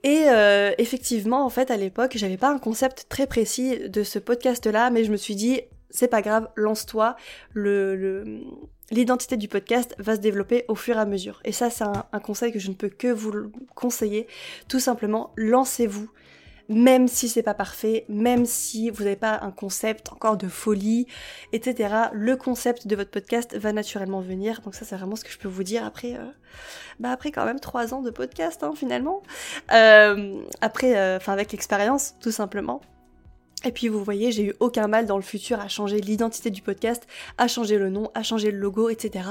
Et 0.02 0.24
euh, 0.28 0.72
effectivement, 0.78 1.44
en 1.44 1.50
fait, 1.50 1.70
à 1.70 1.76
l'époque, 1.76 2.12
j'avais 2.14 2.38
pas 2.38 2.48
un 2.48 2.58
concept 2.58 3.06
très 3.10 3.26
précis 3.26 3.88
de 3.88 4.02
ce 4.02 4.18
podcast-là, 4.18 4.90
mais 4.90 5.04
je 5.04 5.12
me 5.12 5.16
suis 5.16 5.34
dit, 5.34 5.60
c'est 5.90 6.08
pas 6.08 6.22
grave, 6.22 6.48
lance-toi. 6.56 7.16
L'identité 7.54 9.36
du 9.36 9.48
podcast 9.48 9.94
va 9.98 10.16
se 10.16 10.20
développer 10.20 10.64
au 10.68 10.74
fur 10.74 10.96
et 10.96 11.00
à 11.00 11.06
mesure. 11.06 11.40
Et 11.44 11.52
ça, 11.52 11.70
c'est 11.70 11.84
un, 11.84 12.20
conseil 12.20 12.52
que 12.52 12.58
je 12.58 12.68
ne 12.68 12.74
peux 12.74 12.88
que 12.88 13.08
vous 13.08 13.52
conseiller. 13.74 14.26
Tout 14.68 14.80
simplement, 14.80 15.32
lancez-vous. 15.36 16.10
Même 16.68 17.08
si 17.08 17.28
c'est 17.28 17.42
pas 17.42 17.54
parfait, 17.54 18.04
même 18.08 18.46
si 18.46 18.90
vous 18.90 19.02
n'avez 19.02 19.16
pas 19.16 19.40
un 19.42 19.50
concept 19.50 20.12
encore 20.12 20.36
de 20.36 20.46
folie, 20.46 21.08
etc. 21.52 21.94
Le 22.12 22.36
concept 22.36 22.86
de 22.86 22.94
votre 22.94 23.10
podcast 23.10 23.56
va 23.56 23.72
naturellement 23.72 24.20
venir. 24.20 24.60
Donc 24.60 24.76
ça, 24.76 24.84
c'est 24.84 24.94
vraiment 24.94 25.16
ce 25.16 25.24
que 25.24 25.32
je 25.32 25.38
peux 25.38 25.48
vous 25.48 25.64
dire 25.64 25.84
après, 25.84 26.14
euh, 26.14 26.30
bah 27.00 27.18
quand 27.20 27.44
même 27.44 27.58
trois 27.58 27.92
ans 27.92 28.02
de 28.02 28.10
podcast, 28.10 28.62
hein, 28.62 28.72
finalement. 28.76 29.24
Euh, 29.72 30.44
après, 30.60 30.96
euh, 30.96 31.16
enfin 31.16 31.32
avec 31.32 31.50
l'expérience, 31.50 32.14
tout 32.20 32.30
simplement. 32.30 32.80
Et 33.64 33.72
puis 33.72 33.88
vous 33.88 34.02
voyez, 34.02 34.32
j'ai 34.32 34.44
eu 34.44 34.54
aucun 34.58 34.88
mal 34.88 35.04
dans 35.04 35.16
le 35.16 35.22
futur 35.22 35.60
à 35.60 35.68
changer 35.68 36.00
l'identité 36.00 36.50
du 36.50 36.62
podcast, 36.62 37.06
à 37.36 37.46
changer 37.46 37.76
le 37.76 37.90
nom, 37.90 38.10
à 38.14 38.22
changer 38.22 38.50
le 38.50 38.58
logo, 38.58 38.88
etc. 38.88 39.28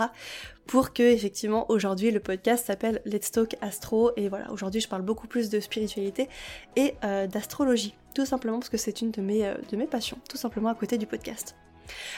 Pour 0.67 0.93
que 0.93 1.01
effectivement 1.01 1.65
aujourd'hui 1.71 2.11
le 2.11 2.19
podcast 2.19 2.67
s'appelle 2.67 3.01
Let's 3.05 3.31
Talk 3.31 3.55
Astro 3.61 4.11
et 4.17 4.29
voilà 4.29 4.51
aujourd'hui 4.51 4.81
je 4.81 4.87
parle 4.87 5.01
beaucoup 5.01 5.25
plus 5.25 5.49
de 5.49 5.59
spiritualité 5.59 6.29
et 6.75 6.93
euh, 7.03 7.25
d'astrologie 7.25 7.95
tout 8.13 8.25
simplement 8.25 8.59
parce 8.59 8.69
que 8.69 8.77
c'est 8.77 9.01
une 9.01 9.09
de 9.09 9.21
mes, 9.21 9.47
euh, 9.47 9.55
de 9.71 9.77
mes 9.77 9.87
passions 9.87 10.19
tout 10.29 10.37
simplement 10.37 10.69
à 10.69 10.75
côté 10.75 10.99
du 10.99 11.07
podcast. 11.07 11.55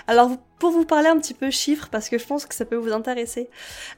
Alors 0.07 0.31
pour 0.59 0.71
vous 0.71 0.83
parler 0.83 1.07
un 1.07 1.17
petit 1.17 1.33
peu 1.33 1.49
chiffres, 1.49 1.87
parce 1.89 2.09
que 2.09 2.17
je 2.17 2.25
pense 2.25 2.45
que 2.45 2.53
ça 2.53 2.65
peut 2.65 2.75
vous 2.75 2.91
intéresser. 2.91 3.49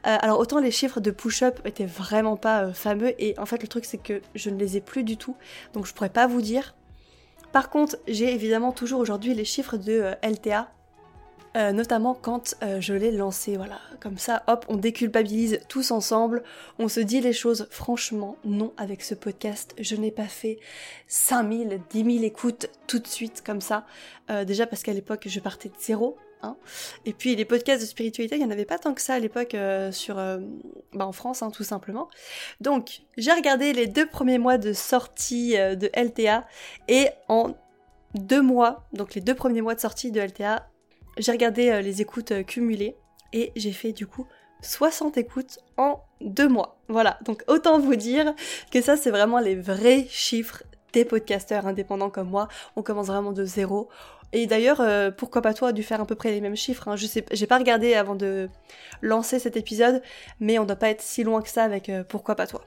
Euh, 0.06 0.16
alors 0.20 0.38
autant 0.38 0.60
les 0.60 0.70
chiffres 0.70 1.00
de 1.00 1.10
push-up 1.10 1.60
étaient 1.64 1.84
vraiment 1.84 2.36
pas 2.36 2.72
fameux, 2.72 3.20
et 3.20 3.36
en 3.40 3.46
fait 3.46 3.60
le 3.60 3.66
truc 3.66 3.84
c'est 3.84 3.98
que 3.98 4.22
je 4.36 4.50
ne 4.50 4.58
les 4.58 4.76
ai 4.76 4.80
plus 4.80 5.02
du 5.02 5.16
tout, 5.16 5.36
donc 5.72 5.86
je 5.86 5.92
pourrais 5.92 6.10
pas 6.10 6.28
vous 6.28 6.42
dire. 6.42 6.76
Par 7.54 7.70
contre, 7.70 7.98
j'ai 8.08 8.34
évidemment 8.34 8.72
toujours 8.72 8.98
aujourd'hui 8.98 9.32
les 9.32 9.44
chiffres 9.44 9.76
de 9.76 9.92
euh, 9.92 10.14
LTA, 10.24 10.72
euh, 11.56 11.70
notamment 11.70 12.12
quand 12.12 12.56
euh, 12.64 12.80
je 12.80 12.94
l'ai 12.94 13.12
lancé, 13.12 13.56
voilà, 13.56 13.78
comme 14.00 14.18
ça, 14.18 14.42
hop, 14.48 14.66
on 14.68 14.74
déculpabilise 14.74 15.60
tous 15.68 15.92
ensemble, 15.92 16.42
on 16.80 16.88
se 16.88 16.98
dit 16.98 17.20
les 17.20 17.32
choses, 17.32 17.68
franchement, 17.70 18.36
non, 18.44 18.72
avec 18.76 19.04
ce 19.04 19.14
podcast, 19.14 19.72
je 19.78 19.94
n'ai 19.94 20.10
pas 20.10 20.26
fait 20.26 20.58
5000, 21.06 21.80
10 21.90 22.14
000 22.16 22.24
écoutes 22.24 22.66
tout 22.88 22.98
de 22.98 23.06
suite, 23.06 23.44
comme 23.46 23.60
ça, 23.60 23.86
déjà 24.44 24.66
parce 24.66 24.82
qu'à 24.82 24.92
l'époque, 24.92 25.22
je 25.26 25.38
partais 25.38 25.68
de 25.68 25.76
zéro, 25.78 26.16
hein. 26.44 26.56
et 27.04 27.12
puis 27.12 27.34
les 27.36 27.44
podcasts 27.44 27.80
de 27.80 27.86
spiritualité, 27.86 28.36
il 28.36 28.38
n'y 28.38 28.44
en 28.44 28.50
avait 28.50 28.64
pas 28.64 28.78
tant 28.78 28.94
que 28.94 29.00
ça 29.00 29.14
à 29.14 29.18
l'époque 29.18 29.56
sur, 29.92 30.16
bah, 30.16 31.06
en 31.06 31.12
France, 31.12 31.42
hein, 31.42 31.50
tout 31.50 31.64
simplement. 31.64 32.08
Donc, 32.60 33.02
j'ai 33.16 33.32
regardé 33.32 33.72
les 33.72 33.86
deux 33.86 34.06
premiers 34.06 34.38
mois 34.38 34.58
de 34.58 34.72
sortie 34.72 35.52
de 35.52 35.90
LTA, 35.94 36.46
et 36.88 37.08
en 37.28 37.54
deux 38.14 38.42
mois, 38.42 38.84
donc 38.92 39.14
les 39.14 39.20
deux 39.20 39.34
premiers 39.34 39.60
mois 39.60 39.74
de 39.74 39.80
sortie 39.80 40.12
de 40.12 40.20
LTA, 40.20 40.68
j'ai 41.18 41.32
regardé 41.32 41.70
euh, 41.70 41.80
les 41.80 42.00
écoutes 42.00 42.32
euh, 42.32 42.42
cumulées 42.42 42.96
et 43.32 43.52
j'ai 43.56 43.72
fait 43.72 43.92
du 43.92 44.06
coup 44.06 44.26
60 44.62 45.16
écoutes 45.18 45.58
en 45.76 46.00
deux 46.20 46.48
mois. 46.48 46.78
Voilà, 46.88 47.18
donc 47.24 47.42
autant 47.48 47.78
vous 47.78 47.96
dire 47.96 48.34
que 48.70 48.80
ça 48.80 48.96
c'est 48.96 49.10
vraiment 49.10 49.38
les 49.38 49.56
vrais 49.56 50.06
chiffres 50.08 50.62
des 50.92 51.04
podcasteurs 51.04 51.66
indépendants 51.66 52.10
comme 52.10 52.30
moi. 52.30 52.48
On 52.76 52.82
commence 52.82 53.08
vraiment 53.08 53.32
de 53.32 53.44
zéro. 53.44 53.88
Et 54.34 54.46
d'ailleurs, 54.46 54.80
euh, 54.80 55.10
pourquoi 55.10 55.40
pas 55.42 55.54
toi, 55.54 55.72
dû 55.72 55.82
faire 55.82 56.00
à 56.00 56.06
peu 56.06 56.16
près 56.16 56.32
les 56.32 56.40
mêmes 56.40 56.56
chiffres. 56.56 56.88
Hein. 56.88 56.96
Je 56.96 57.06
sais, 57.06 57.24
j'ai 57.32 57.46
pas 57.46 57.56
regardé 57.56 57.94
avant 57.94 58.16
de 58.16 58.50
lancer 59.00 59.38
cet 59.38 59.56
épisode, 59.56 60.02
mais 60.40 60.58
on 60.58 60.64
doit 60.64 60.76
pas 60.76 60.90
être 60.90 61.02
si 61.02 61.22
loin 61.24 61.40
que 61.40 61.48
ça 61.48 61.64
avec 61.64 61.90
pourquoi 62.08 62.34
pas 62.34 62.46
toi. 62.46 62.62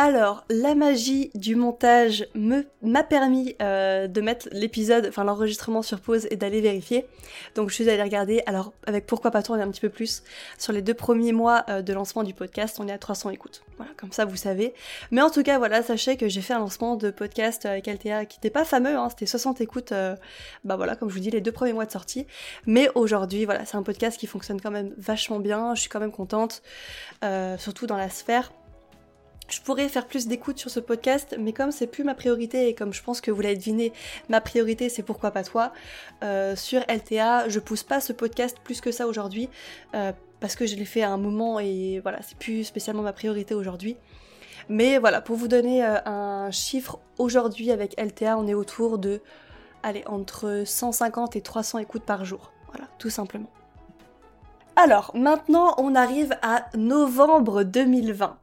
Alors, 0.00 0.44
la 0.48 0.76
magie 0.76 1.32
du 1.34 1.56
montage 1.56 2.24
m'a 2.36 3.02
permis 3.02 3.56
euh, 3.60 4.06
de 4.06 4.20
mettre 4.20 4.48
l'épisode, 4.52 5.06
enfin 5.08 5.24
l'enregistrement 5.24 5.82
sur 5.82 5.98
pause 5.98 6.28
et 6.30 6.36
d'aller 6.36 6.60
vérifier. 6.60 7.08
Donc 7.56 7.70
je 7.70 7.74
suis 7.74 7.90
allée 7.90 8.00
regarder, 8.00 8.40
alors 8.46 8.72
avec 8.86 9.06
Pourquoi 9.06 9.32
pas 9.32 9.42
tourner 9.42 9.64
un 9.64 9.68
petit 9.72 9.80
peu 9.80 9.88
plus, 9.88 10.22
sur 10.56 10.72
les 10.72 10.82
deux 10.82 10.94
premiers 10.94 11.32
mois 11.32 11.64
euh, 11.68 11.82
de 11.82 11.92
lancement 11.92 12.22
du 12.22 12.32
podcast, 12.32 12.78
on 12.78 12.86
est 12.86 12.92
à 12.92 12.98
300 12.98 13.30
écoutes. 13.30 13.64
Voilà, 13.76 13.90
comme 13.96 14.12
ça 14.12 14.24
vous 14.24 14.36
savez. 14.36 14.72
Mais 15.10 15.20
en 15.20 15.30
tout 15.30 15.42
cas, 15.42 15.58
voilà, 15.58 15.82
sachez 15.82 16.16
que 16.16 16.28
j'ai 16.28 16.42
fait 16.42 16.54
un 16.54 16.60
lancement 16.60 16.94
de 16.94 17.10
podcast 17.10 17.66
avec 17.66 17.88
Altea 17.88 18.24
qui 18.26 18.38
n'était 18.38 18.50
pas 18.50 18.64
fameux, 18.64 18.96
hein, 18.96 19.08
c'était 19.10 19.26
60 19.26 19.60
écoutes, 19.60 19.90
euh, 19.90 20.14
bah 20.62 20.76
voilà, 20.76 20.94
comme 20.94 21.08
je 21.08 21.14
vous 21.14 21.20
dis, 21.20 21.32
les 21.32 21.40
deux 21.40 21.50
premiers 21.50 21.72
mois 21.72 21.86
de 21.86 21.90
sortie. 21.90 22.24
Mais 22.66 22.88
aujourd'hui, 22.94 23.46
voilà, 23.46 23.64
c'est 23.64 23.76
un 23.76 23.82
podcast 23.82 24.16
qui 24.16 24.28
fonctionne 24.28 24.60
quand 24.60 24.70
même 24.70 24.94
vachement 24.96 25.40
bien, 25.40 25.74
je 25.74 25.80
suis 25.80 25.90
quand 25.90 25.98
même 25.98 26.12
contente, 26.12 26.62
surtout 27.58 27.88
dans 27.88 27.96
la 27.96 28.10
sphère 28.10 28.52
je 29.48 29.60
pourrais 29.60 29.88
faire 29.88 30.06
plus 30.06 30.26
d'écoute 30.26 30.58
sur 30.58 30.70
ce 30.70 30.80
podcast, 30.80 31.36
mais 31.38 31.52
comme 31.52 31.72
c'est 31.72 31.86
plus 31.86 32.04
ma 32.04 32.14
priorité 32.14 32.68
et 32.68 32.74
comme 32.74 32.92
je 32.92 33.02
pense 33.02 33.20
que 33.20 33.30
vous 33.30 33.40
l'avez 33.40 33.56
deviné, 33.56 33.92
ma 34.28 34.40
priorité 34.40 34.88
c'est 34.88 35.02
pourquoi 35.02 35.30
pas 35.30 35.42
toi, 35.42 35.72
euh, 36.22 36.54
sur 36.54 36.80
LTA, 36.88 37.48
je 37.48 37.58
pousse 37.58 37.82
pas 37.82 38.00
ce 38.00 38.12
podcast 38.12 38.58
plus 38.62 38.80
que 38.80 38.92
ça 38.92 39.06
aujourd'hui, 39.06 39.48
euh, 39.94 40.12
parce 40.40 40.54
que 40.54 40.66
je 40.66 40.76
l'ai 40.76 40.84
fait 40.84 41.02
à 41.02 41.10
un 41.10 41.16
moment 41.16 41.58
et 41.58 42.00
voilà, 42.00 42.20
c'est 42.22 42.36
plus 42.38 42.64
spécialement 42.64 43.02
ma 43.02 43.12
priorité 43.12 43.54
aujourd'hui. 43.54 43.96
Mais 44.68 44.98
voilà, 44.98 45.22
pour 45.22 45.36
vous 45.36 45.48
donner 45.48 45.84
euh, 45.84 45.96
un 46.04 46.50
chiffre, 46.50 46.98
aujourd'hui 47.18 47.70
avec 47.70 47.98
LTA, 47.98 48.36
on 48.36 48.46
est 48.46 48.54
autour 48.54 48.98
de, 48.98 49.22
allez, 49.82 50.04
entre 50.06 50.62
150 50.66 51.36
et 51.36 51.40
300 51.40 51.78
écoutes 51.78 52.04
par 52.04 52.24
jour. 52.24 52.52
Voilà, 52.68 52.86
tout 52.98 53.08
simplement. 53.08 53.48
Alors, 54.76 55.10
maintenant, 55.14 55.74
on 55.78 55.94
arrive 55.94 56.36
à 56.42 56.66
novembre 56.76 57.62
2020. 57.62 58.36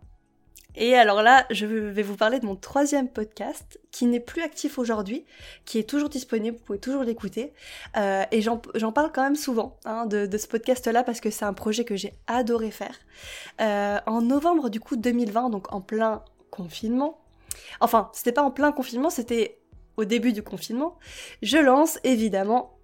Et 0.77 0.95
alors 0.95 1.21
là, 1.21 1.45
je 1.49 1.65
vais 1.65 2.03
vous 2.03 2.15
parler 2.15 2.39
de 2.39 2.45
mon 2.45 2.55
troisième 2.55 3.07
podcast 3.07 3.79
qui 3.91 4.05
n'est 4.05 4.19
plus 4.19 4.41
actif 4.41 4.77
aujourd'hui, 4.77 5.25
qui 5.65 5.79
est 5.79 5.89
toujours 5.89 6.09
disponible, 6.09 6.57
vous 6.57 6.63
pouvez 6.63 6.79
toujours 6.79 7.03
l'écouter. 7.03 7.53
Euh, 7.97 8.23
et 8.31 8.41
j'en 8.41 8.91
parle 8.91 9.11
quand 9.13 9.23
même 9.23 9.35
souvent 9.35 9.77
hein, 9.85 10.05
de, 10.05 10.37
ce 10.37 10.47
podcast-là 10.47 11.03
parce 11.03 11.21
que 11.21 11.29
c'est 11.29 11.45
un 11.45 11.53
projet 11.53 11.85
que 11.85 11.95
j'ai 11.95 12.13
adoré 12.27 12.71
faire. 12.71 12.95
Euh, 13.61 13.99
en 14.05 14.21
novembre 14.21 14.69
du 14.69 14.79
coup 14.79 14.97
2020, 14.97 15.49
donc 15.49 15.73
en 15.73 15.81
plein 15.81 16.23
confinement, 16.51 17.19
enfin 17.79 18.09
c'était 18.13 18.31
pas 18.31 18.43
en 18.43 18.51
plein 18.51 18.71
confinement, 18.71 19.09
c'était 19.09 19.59
au 19.97 20.03
début 20.03 20.33
du 20.33 20.43
confinement, 20.43 20.97
je 21.41 21.57
lance 21.57 21.99
évidemment 22.03 22.74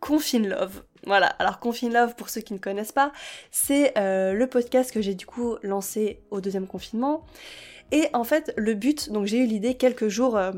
Confine 0.00 0.48
Love. 0.48 0.82
Voilà, 1.06 1.26
alors 1.26 1.60
Confine 1.60 1.92
Love, 1.92 2.14
pour 2.14 2.28
ceux 2.28 2.40
qui 2.40 2.52
ne 2.52 2.58
connaissent 2.58 2.92
pas, 2.92 3.12
c'est 3.50 3.96
euh, 3.98 4.32
le 4.32 4.46
podcast 4.46 4.92
que 4.92 5.00
j'ai 5.00 5.14
du 5.14 5.26
coup 5.26 5.56
lancé 5.62 6.20
au 6.30 6.40
deuxième 6.40 6.66
confinement. 6.66 7.24
Et 7.92 8.08
en 8.12 8.24
fait, 8.24 8.52
le 8.56 8.74
but, 8.74 9.10
donc 9.10 9.26
j'ai 9.26 9.38
eu 9.38 9.46
l'idée 9.46 9.74
quelques 9.74 10.08
jours 10.08 10.36
euh, 10.36 10.52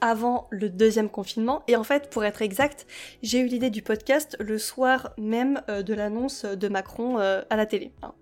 avant 0.00 0.48
le 0.50 0.68
deuxième 0.68 1.08
confinement. 1.08 1.62
Et 1.68 1.76
en 1.76 1.84
fait, 1.84 2.10
pour 2.10 2.24
être 2.24 2.42
exact, 2.42 2.86
j'ai 3.22 3.38
eu 3.38 3.46
l'idée 3.46 3.70
du 3.70 3.82
podcast 3.82 4.36
le 4.40 4.58
soir 4.58 5.12
même 5.18 5.62
euh, 5.68 5.82
de 5.82 5.94
l'annonce 5.94 6.44
de 6.44 6.68
Macron 6.68 7.18
à 7.18 7.56
la 7.56 7.66
télé, 7.66 7.92
hein, 8.02 8.14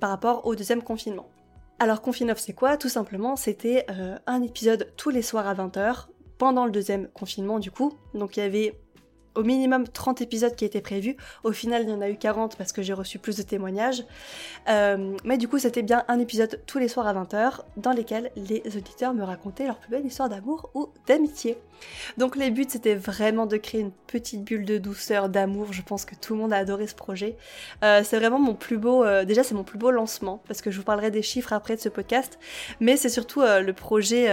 par 0.00 0.10
rapport 0.10 0.46
au 0.46 0.54
deuxième 0.54 0.82
confinement. 0.82 1.28
Alors 1.78 2.02
Confine 2.02 2.28
Love, 2.28 2.38
c'est 2.38 2.52
quoi? 2.52 2.76
Tout 2.76 2.88
simplement, 2.88 3.36
c'était 3.36 3.86
un 4.26 4.42
épisode 4.42 4.92
tous 4.96 5.10
les 5.10 5.22
soirs 5.22 5.48
à 5.48 5.54
20h 5.54 6.06
pendant 6.38 6.66
le 6.66 6.72
deuxième 6.72 7.08
confinement 7.08 7.58
du 7.58 7.70
coup. 7.70 7.92
Donc 8.14 8.36
il 8.36 8.40
y 8.40 8.42
avait 8.44 8.78
au 9.34 9.42
minimum 9.42 9.86
30 9.86 10.20
épisodes 10.22 10.54
qui 10.54 10.64
étaient 10.64 10.80
prévus. 10.80 11.16
Au 11.42 11.52
final, 11.52 11.82
il 11.82 11.90
y 11.90 11.92
en 11.92 12.00
a 12.00 12.08
eu 12.08 12.16
40 12.16 12.56
parce 12.56 12.72
que 12.72 12.82
j'ai 12.82 12.92
reçu 12.92 13.18
plus 13.18 13.36
de 13.36 13.42
témoignages. 13.42 14.04
Euh, 14.68 15.16
mais 15.24 15.38
du 15.38 15.48
coup, 15.48 15.58
c'était 15.58 15.82
bien 15.82 16.04
un 16.08 16.18
épisode 16.18 16.60
tous 16.66 16.78
les 16.78 16.88
soirs 16.88 17.06
à 17.06 17.14
20h 17.14 17.60
dans 17.76 17.92
lesquels 17.92 18.30
les 18.36 18.62
auditeurs 18.76 19.14
me 19.14 19.22
racontaient 19.22 19.66
leur 19.66 19.78
plus 19.78 19.90
belle 19.90 20.06
histoire 20.06 20.28
d'amour 20.28 20.70
ou 20.74 20.88
d'amitié. 21.06 21.58
Donc 22.16 22.36
les 22.36 22.50
buts, 22.50 22.66
c'était 22.68 22.94
vraiment 22.94 23.46
de 23.46 23.56
créer 23.56 23.80
une 23.80 23.92
petite 24.06 24.44
bulle 24.44 24.64
de 24.64 24.78
douceur, 24.78 25.28
d'amour. 25.28 25.72
Je 25.72 25.82
pense 25.82 26.04
que 26.04 26.14
tout 26.14 26.34
le 26.34 26.40
monde 26.40 26.52
a 26.52 26.56
adoré 26.56 26.86
ce 26.86 26.94
projet. 26.94 27.36
Euh, 27.82 28.02
c'est 28.04 28.18
vraiment 28.18 28.38
mon 28.38 28.54
plus 28.54 28.78
beau... 28.78 29.04
Euh, 29.04 29.24
déjà, 29.24 29.42
c'est 29.42 29.54
mon 29.54 29.64
plus 29.64 29.78
beau 29.78 29.90
lancement 29.90 30.42
parce 30.46 30.62
que 30.62 30.70
je 30.70 30.78
vous 30.78 30.84
parlerai 30.84 31.10
des 31.10 31.22
chiffres 31.22 31.52
après 31.52 31.76
de 31.76 31.80
ce 31.80 31.88
podcast. 31.88 32.38
Mais 32.80 32.96
c'est 32.96 33.08
surtout 33.08 33.42
le 33.42 33.72
projet 33.72 34.28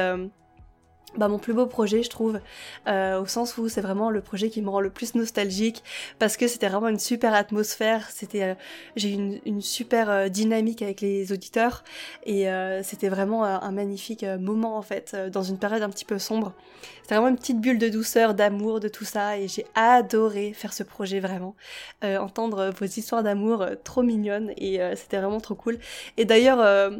bah, 1.17 1.27
mon 1.27 1.39
plus 1.39 1.53
beau 1.53 1.65
projet, 1.65 2.03
je 2.03 2.09
trouve, 2.09 2.39
euh, 2.87 3.19
au 3.19 3.25
sens 3.25 3.57
où 3.57 3.67
c'est 3.67 3.81
vraiment 3.81 4.09
le 4.09 4.21
projet 4.21 4.49
qui 4.49 4.61
me 4.61 4.69
rend 4.69 4.79
le 4.79 4.89
plus 4.89 5.13
nostalgique 5.15 5.83
parce 6.19 6.37
que 6.37 6.47
c'était 6.47 6.69
vraiment 6.69 6.87
une 6.87 6.99
super 6.99 7.33
atmosphère. 7.33 8.09
C'était, 8.09 8.43
euh, 8.43 8.55
j'ai 8.95 9.13
eu 9.15 9.41
une, 9.45 9.61
super 9.61 10.09
euh, 10.09 10.29
dynamique 10.29 10.81
avec 10.81 11.01
les 11.01 11.33
auditeurs 11.33 11.83
et 12.25 12.47
c'était 12.83 13.09
vraiment 13.09 13.43
un 13.43 13.71
magnifique 13.71 14.25
moment 14.39 14.77
en 14.77 14.81
fait 14.81 15.15
dans 15.31 15.43
une 15.43 15.57
période 15.57 15.83
un 15.83 15.89
petit 15.89 16.05
peu 16.05 16.17
sombre. 16.17 16.53
C'était 17.01 17.15
vraiment 17.15 17.29
une 17.29 17.37
petite 17.37 17.59
bulle 17.59 17.77
de 17.77 17.89
douceur, 17.89 18.33
d'amour, 18.33 18.79
de 18.79 18.87
tout 18.87 19.05
ça 19.05 19.37
et 19.37 19.47
j'ai 19.47 19.65
adoré 19.75 20.53
faire 20.53 20.73
ce 20.73 20.83
projet 20.83 21.19
vraiment, 21.19 21.55
entendre 22.01 22.71
vos 22.77 22.85
histoires 22.85 23.23
d'amour 23.23 23.65
trop 23.83 24.03
mignonnes 24.03 24.51
et 24.57 24.79
c'était 24.95 25.17
vraiment 25.17 25.39
trop 25.39 25.55
cool. 25.55 25.77
Et 26.17 26.25
d'ailleurs 26.25 26.91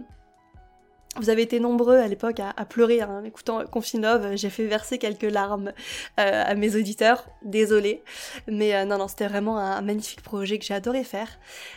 vous 1.17 1.29
avez 1.29 1.41
été 1.41 1.59
nombreux 1.59 1.97
à 1.97 2.07
l'époque 2.07 2.39
à, 2.39 2.53
pleurer 2.63 3.03
en 3.03 3.25
écoutant 3.25 3.65
Confinov. 3.65 4.37
J'ai 4.37 4.49
fait 4.49 4.65
verser 4.65 4.97
quelques 4.97 5.23
larmes 5.23 5.73
euh, 6.19 6.43
à 6.45 6.55
mes 6.55 6.77
auditeurs. 6.77 7.27
Désolée. 7.43 8.01
Mais 8.47 8.73
euh, 8.73 8.85
non, 8.85 8.97
non, 8.97 9.09
c'était 9.09 9.27
vraiment 9.27 9.57
un, 9.57 9.81
magnifique 9.81 10.21
projet 10.21 10.57
que 10.57 10.63
j'ai 10.63 10.73
adoré 10.73 11.03
faire. 11.03 11.27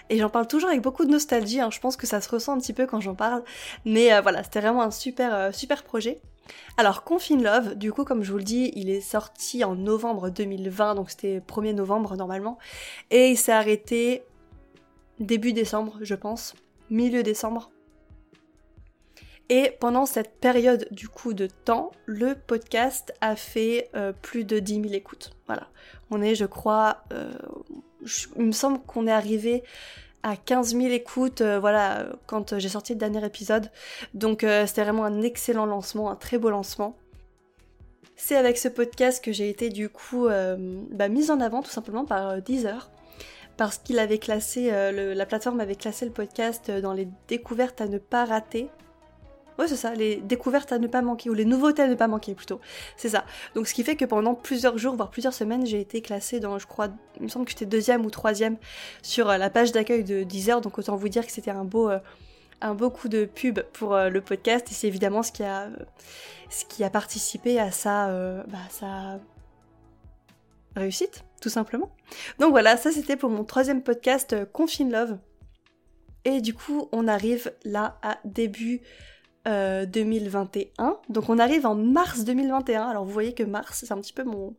Et 0.09 0.19
j'en 0.19 0.29
parle 0.29 0.47
toujours 0.47 0.69
avec 0.69 0.83
beaucoup 0.83 1.05
de 1.05 1.11
nostalgie. 1.11 1.61
Hein. 1.61 1.71
Je 1.73 1.81
pense 1.81 1.97
que 1.97 2.07
ça 2.07 2.21
se 2.21 2.29
ressent 2.29 2.53
un 2.53 2.59
petit 2.59 2.73
peu 2.73 2.87
quand 2.87 3.01
j'en 3.01 3.17
parle. 3.17 3.43
Mais 3.85 4.15
euh, 4.15 4.21
voilà, 4.21 4.45
c'était 4.45 4.61
vraiment 4.61 4.83
un 4.83 4.93
super, 4.93 5.53
super 5.53 5.83
projet. 5.83 6.21
Alors, 6.77 7.03
Confine 7.03 7.43
Love, 7.43 7.75
du 7.75 7.93
coup, 7.93 8.05
comme 8.05 8.23
je 8.23 8.31
vous 8.31 8.39
le 8.39 8.45
dis, 8.45 8.71
il 8.77 8.89
est 8.89 9.01
sorti 9.01 9.65
en 9.65 9.75
novembre 9.75 10.31
2020. 10.31 10.95
Donc, 10.95 11.11
c'était 11.11 11.41
1er 11.41 11.75
novembre 11.75 12.17
normalement. 12.17 12.57
Et 13.11 13.31
il 13.31 13.37
s'est 13.37 13.51
arrêté 13.51 14.23
début 15.19 15.53
décembre, 15.53 15.99
je 16.03 16.15
pense. 16.15 16.55
Milieu 16.89 17.25
décembre 17.25 17.71
et 19.51 19.73
pendant 19.79 20.07
cette 20.07 20.41
période 20.41 20.87
du 20.91 21.09
coup 21.09 21.35
de 21.35 21.47
temps, 21.47 21.93
le 22.07 22.35
podcast 22.35 23.13
a 23.21 23.37
fait 23.37 23.91
euh, 23.95 24.13
plus 24.13 24.45
de 24.45 24.59
10 24.59 24.83
000 24.83 24.95
écoutes. 24.95 25.33
Voilà. 25.47 25.69
On 26.11 26.23
est, 26.23 26.35
je 26.35 26.47
crois, 26.47 27.05
euh, 27.13 27.31
il 28.37 28.47
me 28.47 28.53
semble 28.53 28.81
qu'on 28.81 29.07
est 29.07 29.13
arrivé 29.13 29.63
à 30.23 30.37
15 30.37 30.75
000 30.75 30.87
écoutes, 30.87 31.43
euh, 31.43 31.61
voilà, 31.61 32.07
quand 32.27 32.59
j'ai 32.59 32.71
sorti 32.71 32.95
le 32.95 32.99
dernier 32.99 33.25
épisode. 33.25 33.71
Donc 34.15 34.47
c'était 34.67 34.83
vraiment 34.83 35.05
un 35.05 35.21
excellent 35.21 35.67
lancement, 35.67 36.11
un 36.11 36.17
très 36.17 36.39
beau 36.39 36.49
lancement. 36.49 36.97
C'est 38.17 38.37
avec 38.37 38.57
ce 38.57 38.69
podcast 38.69 39.23
que 39.23 39.33
j'ai 39.33 39.51
été 39.51 39.69
du 39.69 39.91
coup 39.91 40.29
bah, 40.29 41.09
mise 41.09 41.31
en 41.31 41.41
avant 41.41 41.63
tout 41.63 41.71
simplement 41.71 42.05
par 42.05 42.41
Deezer 42.41 42.91
parce 43.57 43.77
qu'il 43.79 43.99
avait 43.99 44.19
classé, 44.19 44.71
la 44.71 45.27
plateforme 45.27 45.61
avait 45.61 45.75
classé 45.75 46.07
le 46.07 46.13
podcast 46.13 46.71
dans 46.71 46.93
les 46.93 47.09
découvertes 47.29 47.81
à 47.81 47.87
ne 47.87 47.99
pas 47.99 48.25
rater 48.25 48.71
Ouais, 49.59 49.69
c'est 49.69 49.77
ça, 49.77 49.95
les 49.95 50.17
découvertes 50.17 50.73
à 50.73 50.79
ne 50.79 50.89
pas 50.89 51.01
manquer, 51.01 51.31
ou 51.31 51.35
les 51.35 51.45
nouveautés 51.45 51.83
à 51.83 51.87
ne 51.87 51.95
pas 51.95 52.09
manquer 52.09 52.35
plutôt. 52.35 52.61
C'est 52.97 53.09
ça. 53.09 53.25
Donc 53.55 53.69
ce 53.69 53.75
qui 53.75 53.85
fait 53.85 53.95
que 53.95 54.05
pendant 54.05 54.35
plusieurs 54.35 54.79
jours, 54.79 54.97
voire 54.97 55.11
plusieurs 55.11 55.35
semaines, 55.35 55.65
j'ai 55.65 55.81
été 55.81 56.03
classée 56.03 56.41
dans, 56.41 56.59
je 56.59 56.67
crois, 56.67 56.89
il 57.19 57.23
me 57.23 57.29
semble 57.29 57.45
que 57.45 57.53
j'étais 57.53 57.67
deuxième 57.67 58.05
ou 58.05 58.11
troisième 58.11 58.57
sur 59.03 59.31
euh, 59.31 59.37
la 59.37 59.51
page 59.51 59.71
d'accueil 59.71 60.03
de 60.03 60.25
Deezer, 60.25 60.61
donc 60.61 60.79
autant 60.79 60.97
vous 60.97 61.09
dire 61.09 61.25
que 61.25 61.31
c'était 61.31 61.53
un 61.53 61.65
beau, 61.65 61.89
euh, 61.89 62.01
un 62.63 62.75
beau 62.75 62.91
coup 62.91 63.09
de 63.09 63.27
pub 63.27 63.61
pour 63.73 63.95
euh, 63.95 64.09
le 64.09 64.21
podcast, 64.21 64.67
et 64.71 64.75
c'est 64.75 64.89
évidemment 64.89 65.23
ce 65.23 65.31
qui 65.31 65.45
a, 65.45 65.69
ce 66.51 66.65
qui 66.65 66.83
a 66.83 66.91
participé 66.91 67.61
à 67.61 67.71
sa, 67.71 68.09
bah, 68.49 68.59
sa 68.71 69.21
réussite, 70.75 71.25
tout 71.41 71.49
simplement. 71.49 71.95
Donc 72.41 72.51
voilà, 72.51 72.77
ça 72.77 72.91
c'était 72.91 73.17
pour 73.17 73.31
mon 73.31 73.45
troisième 73.45 73.83
podcast 73.83 74.35
Confine 74.53 74.91
Love. 74.91 75.19
Et 76.25 76.41
du 76.41 76.55
coup, 76.55 76.89
on 76.91 77.07
arrive 77.07 77.53
là 77.65 77.99
à 78.03 78.19
début 78.25 78.81
2021. 79.47 80.99
Donc 81.09 81.29
on 81.29 81.39
arrive 81.39 81.67
en 81.67 81.75
mars 81.75 82.25
2021. 82.25 82.83
Alors 82.89 83.05
vous 83.05 83.13
voyez 83.13 83.35
que 83.35 83.43
mars, 83.43 83.85
c'est 83.87 83.93
un 83.93 84.01
petit 84.01 84.13
peu 84.13 84.25
mon, 84.25 84.55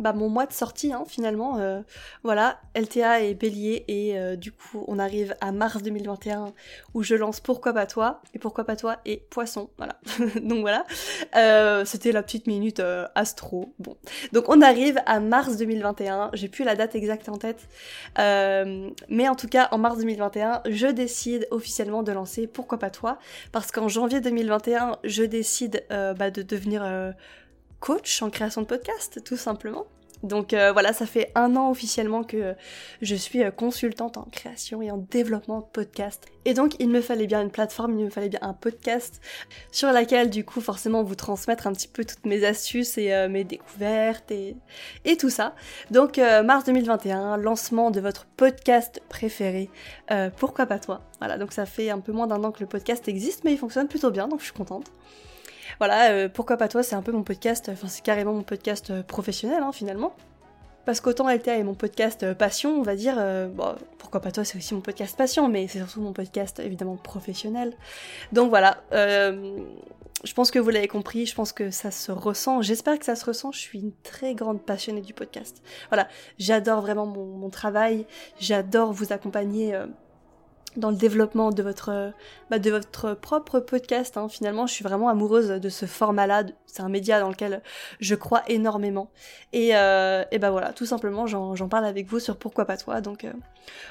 bah, 0.00 0.14
mon 0.14 0.30
mois 0.30 0.46
de 0.46 0.52
sortie 0.52 0.92
hein, 0.92 1.04
finalement. 1.06 1.58
Euh, 1.58 1.80
voilà, 2.22 2.60
LTA 2.74 3.24
est 3.24 3.34
bélier 3.34 3.84
et 3.88 4.18
euh, 4.18 4.36
du 4.36 4.50
coup 4.50 4.84
on 4.88 4.98
arrive 4.98 5.34
à 5.42 5.52
mars 5.52 5.82
2021 5.82 6.54
où 6.94 7.02
je 7.02 7.14
lance 7.14 7.40
Pourquoi 7.40 7.74
pas 7.74 7.86
toi 7.86 8.22
et 8.32 8.38
Pourquoi 8.38 8.64
pas 8.64 8.74
toi 8.74 8.96
et 9.04 9.18
Poisson. 9.28 9.68
Voilà, 9.76 9.98
donc 10.40 10.60
voilà. 10.60 10.86
Euh, 11.36 11.84
C'était 11.84 12.12
la 12.12 12.22
petite 12.22 12.46
minute 12.46 12.82
astro. 13.14 13.74
Bon, 13.78 13.96
donc 14.32 14.48
on 14.48 14.62
arrive 14.62 14.98
à 15.04 15.20
mars 15.20 15.58
2021. 15.58 16.30
J'ai 16.32 16.48
plus 16.48 16.64
la 16.64 16.74
date 16.74 16.94
exacte 16.94 17.28
en 17.28 17.36
tête, 17.36 17.68
mais 18.16 19.28
en 19.28 19.34
tout 19.34 19.48
cas 19.48 19.68
en 19.72 19.78
mars 19.78 19.98
2021 19.98 20.62
je 20.70 20.86
décide 20.86 21.46
officiellement 21.50 22.02
de 22.02 22.12
lancer 22.12 22.46
Pourquoi 22.46 22.78
pas 22.78 22.90
toi 22.90 23.18
parce 23.52 23.70
qu'en 23.70 23.88
janvier 23.88 24.20
2021 24.20 24.98
je 25.04 25.22
décide 25.22 25.84
bah, 25.90 26.30
de 26.30 26.40
devenir 26.42 26.82
coach 27.82 28.22
en 28.22 28.30
création 28.30 28.62
de 28.62 28.66
podcast, 28.66 29.22
tout 29.24 29.36
simplement. 29.36 29.86
Donc 30.22 30.54
euh, 30.54 30.70
voilà, 30.70 30.92
ça 30.92 31.04
fait 31.04 31.32
un 31.34 31.56
an 31.56 31.68
officiellement 31.68 32.22
que 32.22 32.54
je 33.00 33.16
suis 33.16 33.42
euh, 33.42 33.50
consultante 33.50 34.16
en 34.16 34.22
création 34.30 34.80
et 34.80 34.92
en 34.92 34.98
développement 34.98 35.58
de 35.58 35.64
podcast. 35.64 36.26
Et 36.44 36.54
donc 36.54 36.76
il 36.78 36.90
me 36.90 37.00
fallait 37.00 37.26
bien 37.26 37.42
une 37.42 37.50
plateforme, 37.50 37.98
il 37.98 38.04
me 38.04 38.10
fallait 38.10 38.28
bien 38.28 38.38
un 38.42 38.52
podcast 38.52 39.20
sur 39.72 39.90
laquelle 39.90 40.30
du 40.30 40.44
coup 40.44 40.60
forcément 40.60 41.02
vous 41.02 41.16
transmettre 41.16 41.66
un 41.66 41.72
petit 41.72 41.88
peu 41.88 42.04
toutes 42.04 42.24
mes 42.24 42.44
astuces 42.44 42.98
et 42.98 43.12
euh, 43.12 43.28
mes 43.28 43.42
découvertes 43.42 44.30
et, 44.30 44.54
et, 45.04 45.16
tout 45.16 45.30
ça. 45.30 45.56
Donc 45.90 46.18
mars 46.18 46.64
2021, 46.64 47.36
lancement 47.36 47.90
de 47.90 48.00
votre 48.00 48.26
podcast 48.36 49.02
préféré. 49.08 49.70
pourquoi 50.36 50.66
pas 50.66 50.78
toi? 50.78 51.02
Voilà, 51.18 51.36
donc 51.36 51.52
ça 51.52 51.66
fait 51.66 51.90
un 51.90 51.98
peu 51.98 52.12
moins 52.12 52.28
d'un 52.28 52.44
an 52.44 52.52
que 52.52 52.60
le 52.60 52.66
podcast 52.66 53.08
existe, 53.08 53.42
mais 53.42 53.52
il 53.52 53.58
fonctionne 53.58 53.88
plutôt 53.88 54.12
bien, 54.12 54.28
donc 54.28 54.38
je 54.38 54.44
suis 54.44 54.54
contente. 54.54 54.86
Voilà, 55.78 56.10
euh, 56.10 56.28
pourquoi 56.28 56.56
pas 56.56 56.68
toi, 56.68 56.82
c'est 56.82 56.94
un 56.94 57.02
peu 57.02 57.12
mon 57.12 57.22
podcast, 57.22 57.68
enfin 57.72 57.88
c'est 57.88 58.02
carrément 58.02 58.32
mon 58.32 58.42
podcast 58.42 58.90
euh, 58.90 59.02
professionnel 59.02 59.62
hein, 59.62 59.72
finalement. 59.72 60.14
Parce 60.84 61.00
qu'autant 61.00 61.28
LTA 61.28 61.58
est 61.58 61.62
mon 61.62 61.74
podcast 61.74 62.24
euh, 62.24 62.34
passion, 62.34 62.76
on 62.78 62.82
va 62.82 62.96
dire, 62.96 63.22
pourquoi 63.98 64.20
pas 64.20 64.32
toi, 64.32 64.44
c'est 64.44 64.58
aussi 64.58 64.74
mon 64.74 64.80
podcast 64.80 65.16
passion, 65.16 65.48
mais 65.48 65.68
c'est 65.68 65.78
surtout 65.78 66.00
mon 66.00 66.12
podcast 66.12 66.58
évidemment 66.58 66.96
professionnel. 66.96 67.72
Donc 68.32 68.50
voilà, 68.50 68.82
je 68.90 70.34
pense 70.34 70.50
que 70.50 70.58
vous 70.58 70.70
l'avez 70.70 70.88
compris, 70.88 71.26
je 71.26 71.34
pense 71.36 71.52
que 71.52 71.70
ça 71.70 71.92
se 71.92 72.10
ressent, 72.10 72.62
j'espère 72.62 72.98
que 72.98 73.04
ça 73.04 73.14
se 73.14 73.24
ressent, 73.24 73.52
je 73.52 73.60
suis 73.60 73.78
une 73.78 73.92
très 74.02 74.34
grande 74.34 74.60
passionnée 74.60 75.02
du 75.02 75.14
podcast. 75.14 75.62
Voilà, 75.88 76.08
j'adore 76.38 76.80
vraiment 76.80 77.06
mon 77.06 77.48
travail, 77.48 78.04
j'adore 78.40 78.92
vous 78.92 79.12
accompagner 79.12 79.80
dans 80.76 80.90
le 80.90 80.96
développement 80.96 81.50
de 81.50 81.62
votre, 81.62 82.12
bah, 82.50 82.58
de 82.58 82.70
votre 82.70 83.14
propre 83.14 83.60
podcast. 83.60 84.16
Hein. 84.16 84.28
Finalement, 84.28 84.66
je 84.66 84.72
suis 84.72 84.84
vraiment 84.84 85.08
amoureuse 85.08 85.48
de 85.48 85.68
ce 85.68 85.86
format-là. 85.86 86.44
C'est 86.66 86.82
un 86.82 86.88
média 86.88 87.20
dans 87.20 87.28
lequel 87.28 87.62
je 88.00 88.14
crois 88.14 88.42
énormément. 88.48 89.10
Et, 89.52 89.70
euh, 89.74 90.24
et 90.30 90.38
bah 90.38 90.50
voilà, 90.50 90.72
tout 90.72 90.86
simplement, 90.86 91.26
j'en 91.26 91.68
parle 91.68 91.84
avec 91.84 92.06
vous 92.06 92.18
sur 92.18 92.36
pourquoi 92.36 92.64
pas 92.64 92.76
toi. 92.76 93.00
Donc 93.00 93.24
euh, 93.24 93.32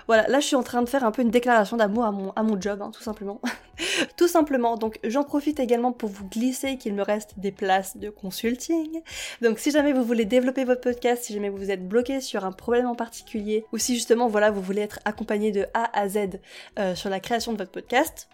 voilà, 0.07 0.27
là, 0.27 0.39
je 0.39 0.47
suis 0.47 0.55
en 0.55 0.63
train 0.63 0.81
de 0.81 0.89
faire 0.89 1.03
un 1.03 1.11
peu 1.11 1.21
une 1.21 1.29
déclaration 1.29 1.77
d'amour 1.77 2.05
à 2.05 2.11
mon, 2.11 2.31
à 2.31 2.43
mon 2.43 2.59
job, 2.59 2.81
hein, 2.81 2.91
tout 2.93 3.03
simplement. 3.03 3.41
tout 4.17 4.27
simplement. 4.27 4.77
Donc 4.77 4.99
j'en 5.03 5.23
profite 5.23 5.59
également 5.59 5.91
pour 5.91 6.09
vous 6.09 6.27
glisser 6.27 6.77
qu'il 6.77 6.93
me 6.93 7.03
reste 7.03 7.37
des 7.37 7.51
places 7.51 7.97
de 7.97 8.09
consulting. 8.09 9.01
Donc 9.41 9.59
si 9.59 9.71
jamais 9.71 9.93
vous 9.93 10.03
voulez 10.03 10.25
développer 10.25 10.65
votre 10.65 10.81
podcast, 10.81 11.23
si 11.23 11.33
jamais 11.33 11.49
vous 11.49 11.71
êtes 11.71 11.87
bloqué 11.87 12.21
sur 12.21 12.45
un 12.45 12.51
problème 12.51 12.87
en 12.87 12.95
particulier, 12.95 13.65
ou 13.71 13.77
si 13.77 13.95
justement, 13.95 14.27
voilà, 14.27 14.51
vous 14.51 14.61
voulez 14.61 14.81
être 14.81 14.99
accompagné 15.05 15.51
de 15.51 15.65
A 15.73 15.89
à 15.97 16.09
Z 16.09 16.39
euh, 16.79 16.95
sur 16.95 17.09
la 17.09 17.19
création 17.19 17.53
de 17.53 17.57
votre 17.57 17.71
podcast, 17.71 18.29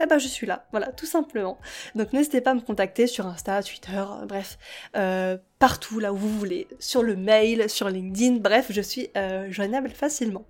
eh 0.00 0.06
ben 0.06 0.18
je 0.18 0.28
suis 0.28 0.46
là, 0.46 0.66
voilà, 0.70 0.92
tout 0.92 1.06
simplement. 1.06 1.58
Donc 1.94 2.12
n'hésitez 2.12 2.40
pas 2.40 2.52
à 2.52 2.54
me 2.54 2.60
contacter 2.60 3.06
sur 3.06 3.26
Insta, 3.26 3.62
Twitter, 3.62 3.98
euh, 3.98 4.26
bref, 4.26 4.58
euh, 4.96 5.36
partout 5.58 5.98
là 5.98 6.12
où 6.12 6.16
vous 6.16 6.38
voulez, 6.38 6.68
sur 6.78 7.02
le 7.02 7.16
mail, 7.16 7.68
sur 7.68 7.88
LinkedIn, 7.88 8.36
bref, 8.36 8.66
je 8.70 8.80
suis 8.80 9.10
joignable 9.50 9.90
facilement. 9.90 10.44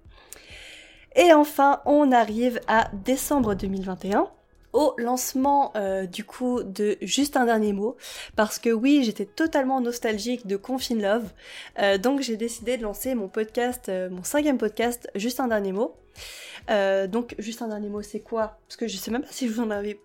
Et 1.17 1.33
enfin, 1.33 1.83
on 1.87 2.12
arrive 2.12 2.61
à 2.69 2.91
décembre 2.93 3.55
2021 3.55 4.31
au 4.73 4.95
lancement 4.99 5.73
du 6.11 6.25
coup 6.25 6.63
de 6.63 6.97
Juste 7.03 7.37
un 7.37 7.47
dernier 7.47 7.73
mot. 7.73 7.97
Parce 8.37 8.59
que 8.59 8.71
oui 8.71 9.03
j'étais 9.05 9.27
totalement 9.27 9.81
nostalgique 9.81 10.47
de 10.47 10.57
Confine 10.57 11.03
Love. 11.03 11.99
Donc 12.01 12.21
j'ai 12.21 12.37
décidé 12.37 12.77
de 12.77 12.83
lancer 12.83 13.15
mon 13.15 13.29
podcast 13.29 13.91
mon 14.11 14.23
cinquième 14.23 14.59
podcast 14.59 15.11
Juste 15.15 15.41
un 15.41 15.49
dernier 15.49 15.73
mot. 15.73 15.95
Euh, 16.71 17.07
donc, 17.07 17.35
juste 17.39 17.63
un 17.63 17.69
dernier 17.69 17.89
mot, 17.89 18.03
c'est 18.03 18.21
quoi? 18.21 18.59
Parce 18.67 18.77
que 18.77 18.89
je 18.89 18.97
sais 18.97 19.11
même 19.11 19.23
pas 19.23 19.33
si 19.33 19.49
vous 19.49 19.61
en 19.61 19.71
avais 19.71 20.01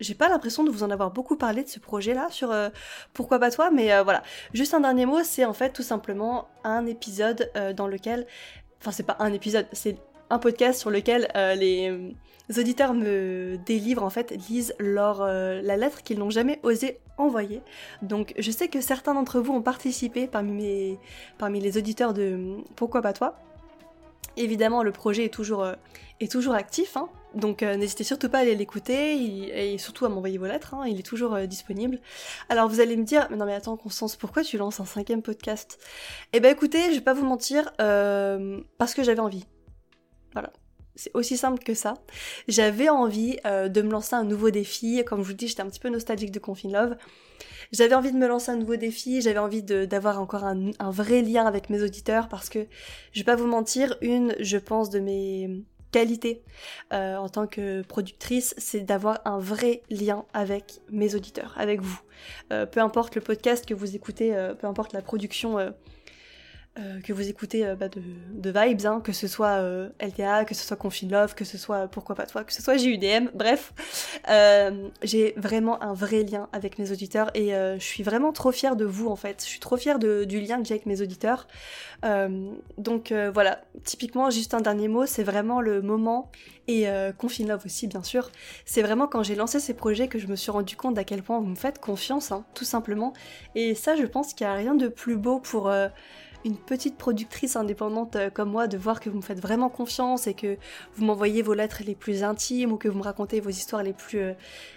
j'ai 0.00 0.14
pas 0.14 0.28
l'impression 0.28 0.62
de 0.62 0.70
vous 0.70 0.84
en 0.84 0.90
avoir 0.92 1.10
beaucoup 1.10 1.34
parlé 1.34 1.64
de 1.64 1.68
ce 1.68 1.80
projet-là 1.80 2.28
sur 2.30 2.52
euh, 2.52 2.68
Pourquoi 3.14 3.40
pas 3.40 3.50
toi, 3.50 3.72
mais 3.72 3.92
euh, 3.92 4.04
voilà. 4.04 4.22
Juste 4.52 4.72
un 4.72 4.80
dernier 4.80 5.06
mot, 5.06 5.24
c'est 5.24 5.44
en 5.44 5.52
fait 5.52 5.72
tout 5.72 5.82
simplement 5.82 6.48
un 6.62 6.86
épisode 6.86 7.50
dans 7.74 7.88
lequel, 7.88 8.24
enfin 8.80 8.92
c'est 8.92 9.02
pas 9.02 9.16
un 9.18 9.32
épisode, 9.32 9.66
c'est 9.72 9.96
un 10.30 10.38
podcast 10.38 10.80
sur 10.80 10.90
lequel 10.90 11.28
les, 11.34 12.14
auditeurs 12.56 12.94
me 12.94 13.58
délivrent 13.66 14.04
en 14.04 14.10
fait, 14.10 14.32
lisent 14.48 14.74
leur 14.78 15.24
la 15.26 15.76
lettre 15.76 16.02
qu'ils 16.02 16.18
n'ont 16.18 16.30
jamais 16.30 16.60
osé 16.62 16.98
envoyer. 17.16 17.62
Donc 18.02 18.34
je 18.38 18.50
sais 18.50 18.68
que 18.68 18.80
certains 18.80 19.14
d'entre 19.14 19.40
vous 19.40 19.52
ont 19.52 19.62
participé 19.62 20.26
parmi 20.26 20.98
les 21.40 21.78
auditeurs 21.78 22.14
de 22.14 22.58
Pourquoi 22.76 23.02
pas 23.02 23.12
toi. 23.12 23.38
Évidemment, 24.38 24.84
le 24.84 24.92
projet 24.92 25.24
est 25.24 25.34
toujours, 25.34 25.64
euh, 25.64 25.74
toujours 26.30 26.54
actif, 26.54 26.96
hein. 26.96 27.08
donc 27.34 27.64
euh, 27.64 27.76
n'hésitez 27.76 28.04
surtout 28.04 28.28
pas 28.28 28.38
à 28.38 28.40
aller 28.42 28.54
l'écouter 28.54 29.72
et 29.72 29.78
surtout 29.78 30.06
à 30.06 30.08
m'envoyer 30.08 30.38
vos 30.38 30.46
lettres, 30.46 30.74
hein. 30.74 30.86
il 30.86 31.00
est 31.00 31.02
toujours 31.02 31.34
euh, 31.34 31.46
disponible. 31.46 31.98
Alors 32.48 32.68
vous 32.68 32.78
allez 32.78 32.96
me 32.96 33.02
dire, 33.02 33.26
mais 33.30 33.36
non 33.36 33.46
mais 33.46 33.54
attends 33.54 33.76
Constance, 33.76 34.14
pourquoi 34.14 34.44
tu 34.44 34.56
lances 34.56 34.78
un 34.78 34.84
cinquième 34.84 35.22
podcast? 35.22 35.80
Eh 36.32 36.38
ben 36.38 36.52
écoutez, 36.52 36.84
je 36.90 36.94
vais 36.94 37.00
pas 37.00 37.14
vous 37.14 37.26
mentir, 37.26 37.72
parce 37.76 38.94
que 38.94 39.02
j'avais 39.02 39.20
envie. 39.20 39.44
Voilà. 40.38 40.52
C'est 40.94 41.10
aussi 41.14 41.36
simple 41.36 41.62
que 41.62 41.74
ça. 41.74 41.94
J'avais 42.48 42.88
envie 42.88 43.36
de 43.44 43.82
me 43.82 43.90
lancer 43.92 44.16
un 44.16 44.24
nouveau 44.24 44.50
défi. 44.50 45.04
Comme 45.06 45.22
je 45.22 45.28
vous 45.28 45.32
dis, 45.32 45.46
j'étais 45.46 45.62
un 45.62 45.68
petit 45.68 45.78
peu 45.78 45.90
nostalgique 45.90 46.32
de 46.32 46.40
Confine 46.40 46.72
Love. 46.72 46.96
J'avais 47.72 47.94
envie 47.94 48.12
de 48.12 48.16
me 48.16 48.26
lancer 48.26 48.50
un 48.50 48.56
nouveau 48.56 48.76
défi, 48.76 49.20
j'avais 49.20 49.38
envie 49.38 49.62
d'avoir 49.62 50.20
encore 50.20 50.44
un, 50.44 50.72
vrai 50.90 51.22
lien 51.22 51.44
avec 51.44 51.68
mes 51.68 51.82
auditeurs 51.82 52.28
parce 52.28 52.48
que, 52.48 52.66
je 53.12 53.20
vais 53.20 53.24
pas 53.24 53.36
vous 53.36 53.46
mentir, 53.46 53.96
une, 54.00 54.34
je 54.40 54.56
pense, 54.56 54.88
de 54.90 55.00
mes 55.00 55.64
qualités 55.90 56.42
euh, 56.92 57.16
en 57.16 57.28
tant 57.28 57.46
que 57.46 57.82
productrice, 57.82 58.54
c'est 58.58 58.80
d'avoir 58.80 59.20
un 59.24 59.38
vrai 59.38 59.82
lien 59.90 60.24
avec 60.32 60.80
mes 60.90 61.14
auditeurs, 61.14 61.54
avec 61.56 61.80
vous. 61.80 62.00
Euh, 62.52 62.66
peu 62.66 62.80
importe 62.80 63.14
le 63.14 63.20
podcast 63.20 63.66
que 63.66 63.74
vous 63.74 63.94
écoutez, 63.94 64.34
euh, 64.34 64.54
peu 64.54 64.66
importe 64.66 64.92
la 64.92 65.02
production 65.02 65.58
euh, 66.78 67.00
que 67.00 67.12
vous 67.12 67.28
écoutez 67.28 67.66
euh, 67.66 67.74
bah, 67.74 67.88
de, 67.88 68.50
vibes, 68.50 68.86
hein, 68.86 69.00
que 69.02 69.12
ce 69.12 69.26
soit 69.26 69.58
euh, 69.58 69.88
LTA, 70.00 70.44
que 70.44 70.54
ce 70.54 70.64
soit 70.64 70.76
Confine 70.76 71.10
Love, 71.10 71.34
que 71.34 71.44
ce 71.44 71.58
soit 71.58 71.88
Pourquoi 71.88 72.14
pas 72.14 72.26
toi, 72.26 72.44
que 72.44 72.52
ce 72.52 72.62
soit 72.62 72.76
JUDM, 72.76 73.30
bref. 73.34 73.72
j'ai 75.02 75.34
vraiment 75.36 75.82
un 75.82 75.92
vrai 75.92 76.22
lien 76.22 76.48
avec 76.52 76.78
mes 76.78 76.92
auditeurs 76.92 77.30
et 77.34 77.50
je 77.50 77.84
suis 77.84 78.02
vraiment 78.02 78.32
trop 78.32 78.52
fière 78.52 78.76
de 78.76 78.84
vous 78.84 79.08
en 79.08 79.16
fait. 79.16 79.42
Je 79.42 79.48
suis 79.48 79.60
trop 79.60 79.76
fière 79.76 79.98
du 79.98 80.40
lien 80.40 80.60
que 80.60 80.68
j'ai 80.68 80.74
avec 80.74 80.86
mes 80.86 81.00
auditeurs. 81.00 81.48
donc 82.76 83.12
voilà, 83.32 83.60
typiquement, 83.84 84.30
juste 84.30 84.54
un 84.54 84.60
dernier 84.60 84.88
mot, 84.88 85.06
c'est 85.06 85.24
vraiment 85.24 85.60
le 85.60 85.82
moment 85.82 86.30
et 86.68 86.86
Confine 87.16 87.48
Love 87.48 87.62
aussi 87.64 87.86
bien 87.86 88.02
sûr. 88.02 88.30
C'est 88.64 88.82
vraiment 88.82 89.06
quand 89.06 89.22
j'ai 89.22 89.34
lancé 89.34 89.60
ces 89.60 89.74
projets 89.74 90.08
que 90.08 90.18
je 90.18 90.26
me 90.26 90.36
suis 90.36 90.50
rendu 90.50 90.76
compte 90.76 90.94
d'à 90.94 91.04
quel 91.04 91.22
point 91.22 91.38
vous 91.40 91.46
me 91.46 91.56
faites 91.56 91.80
confiance, 91.80 92.30
hein, 92.30 92.44
tout 92.54 92.64
simplement. 92.64 93.12
Et 93.54 93.74
ça, 93.74 93.96
je 93.96 94.04
pense 94.04 94.34
qu'il 94.34 94.46
n'y 94.46 94.52
a 94.52 94.56
rien 94.56 94.74
de 94.74 94.88
plus 94.88 95.16
beau 95.16 95.40
pour 95.40 95.70
une 96.48 96.56
petite 96.56 96.96
productrice 96.96 97.56
indépendante 97.56 98.16
euh, 98.16 98.30
comme 98.30 98.50
moi 98.50 98.66
de 98.66 98.78
voir 98.78 99.00
que 99.00 99.10
vous 99.10 99.18
me 99.18 99.22
faites 99.22 99.40
vraiment 99.40 99.68
confiance 99.68 100.26
et 100.26 100.34
que 100.34 100.56
vous 100.94 101.04
m'envoyez 101.04 101.42
vos 101.42 101.54
lettres 101.54 101.82
les 101.86 101.94
plus 101.94 102.22
intimes 102.24 102.72
ou 102.72 102.76
que 102.76 102.88
vous 102.88 102.98
me 102.98 103.04
racontez 103.04 103.40
vos 103.40 103.50
histoires 103.50 103.82
les 103.82 103.92
plus, 103.92 104.20
euh, 104.20 104.32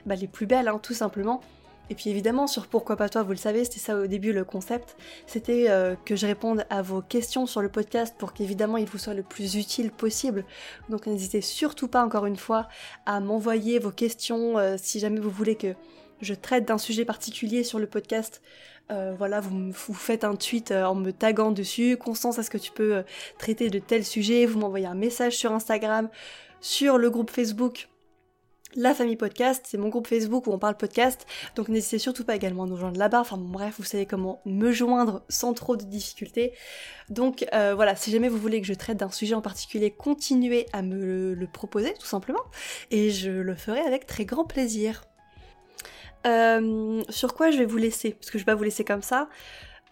bah, 0.06 0.16
les 0.16 0.28
plus 0.28 0.46
belles, 0.46 0.68
hein, 0.68 0.80
tout 0.84 0.94
simplement. 0.94 1.42
Et 1.90 1.96
puis 1.96 2.10
évidemment, 2.10 2.48
sur 2.48 2.68
Pourquoi 2.68 2.96
pas 2.96 3.10
toi, 3.10 3.24
vous 3.24 3.32
le 3.32 3.38
savez, 3.38 3.66
c'était 3.66 3.80
ça 3.80 3.98
au 3.98 4.08
début 4.08 4.32
le 4.32 4.46
concept. 4.46 4.96
C'était 5.28 5.66
euh, 5.70 5.96
que 6.06 6.16
je 6.16 6.26
réponde 6.26 6.66
à 6.70 6.82
vos 6.82 7.02
questions 7.02 7.46
sur 7.46 7.62
le 7.62 7.70
podcast 7.70 8.16
pour 8.18 8.34
qu'évidemment 8.34 8.78
il 8.78 8.86
vous 8.86 8.98
soit 8.98 9.14
le 9.14 9.24
plus 9.24 9.56
utile 9.56 9.92
possible. 9.92 10.46
Donc 10.90 11.08
n'hésitez 11.08 11.42
surtout 11.42 11.88
pas, 11.88 12.04
encore 12.04 12.26
une 12.26 12.38
fois, 12.38 12.68
à 13.06 13.20
m'envoyer 13.22 13.80
vos 13.80 13.92
questions 13.92 14.56
si 14.78 15.00
jamais 15.00 15.20
vous 15.20 15.30
voulez 15.30 15.56
que 15.56 15.74
je 16.22 16.34
traite 16.34 16.66
d'un 16.66 16.78
sujet 16.78 17.04
particulier 17.04 17.64
sur 17.64 17.80
le 17.80 17.88
podcast. 17.88 18.42
Euh, 18.92 19.14
voilà, 19.18 19.40
vous, 19.40 19.74
faites 19.94 20.24
un 20.24 20.36
tweet 20.36 20.72
en 20.72 20.96
me 20.96 21.12
taguant 21.12 21.52
dessus. 21.52 21.98
Constance, 21.98 22.38
est-ce 22.40 22.50
que 22.50 22.58
tu 22.58 22.72
peux 22.72 23.04
traiter 23.38 23.70
de 23.70 23.80
tel 23.80 24.04
sujet 24.04 24.46
Vous 24.46 24.60
m'envoyez 24.60 24.86
un 24.88 24.96
message 24.96 25.38
sur 25.38 25.52
Instagram, 25.54 26.10
sur 26.60 26.98
le 26.98 27.10
groupe 27.10 27.32
Facebook 27.32 27.88
la 28.76 28.94
famille 28.94 29.18
podcast, 29.18 29.66
c'est 29.68 29.78
mon 29.78 29.90
groupe 29.90 30.08
Facebook 30.08 30.48
où 30.48 30.52
on 30.52 30.60
parle 30.60 30.78
podcast, 30.78 31.26
donc 31.56 31.68
n'hésitez 31.68 32.00
surtout 32.00 32.24
pas 32.24 32.36
également 32.36 32.64
à 32.64 32.68
nous 32.68 32.78
joindre 32.78 32.98
là-bas, 32.98 33.20
enfin 33.20 33.38
bref, 33.38 33.76
vous 33.78 33.84
savez 33.84 34.06
comment 34.06 34.42
me 34.46 34.72
joindre 34.72 35.24
sans 35.30 35.54
trop 35.54 35.76
de 35.76 35.84
difficultés. 35.84 36.54
Donc 37.10 37.46
euh, 37.54 37.74
voilà, 37.76 37.96
si 37.96 38.12
jamais 38.12 38.30
vous 38.30 38.38
voulez 38.38 38.62
que 38.62 38.68
je 38.68 38.74
traite 38.74 38.98
d'un 38.98 39.12
sujet 39.12 39.36
en 39.36 39.42
particulier, 39.42 39.92
continuez 39.92 40.68
à 40.74 40.82
me 40.82 41.34
le, 41.34 41.48
proposer 41.48 41.94
tout 42.00 42.06
simplement, 42.06 42.44
et 42.92 43.12
je 43.12 43.30
le 43.30 43.56
ferai 43.56 43.82
avec 43.82 44.06
très 44.06 44.26
grand 44.26 44.46
plaisir. 44.46 45.04
Euh, 46.26 47.04
sur 47.10 47.34
quoi 47.34 47.52
je 47.52 47.58
vais 47.58 47.66
vous 47.66 47.78
laisser, 47.78 48.12
parce 48.12 48.30
que 48.30 48.38
je 48.38 48.44
vais 48.44 48.52
pas 48.52 48.56
vous 48.56 48.64
laisser 48.64 48.84
comme 48.84 49.02
ça. 49.02 49.30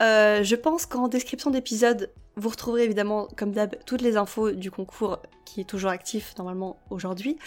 Euh, 0.02 0.44
je 0.44 0.56
pense 0.56 0.86
qu'en 0.86 1.08
description 1.08 1.52
d'épisode, 1.52 2.12
vous 2.36 2.50
retrouverez 2.50 2.84
évidemment, 2.84 3.28
comme 3.36 3.52
d'hab, 3.52 3.76
toutes 3.86 4.02
les 4.02 4.16
infos 4.16 4.52
du 4.52 4.72
concours 4.72 5.20
qui 5.46 5.62
est 5.62 5.66
toujours 5.66 5.90
actif 5.90 6.36
normalement 6.38 6.78
aujourd'hui, 6.90 7.38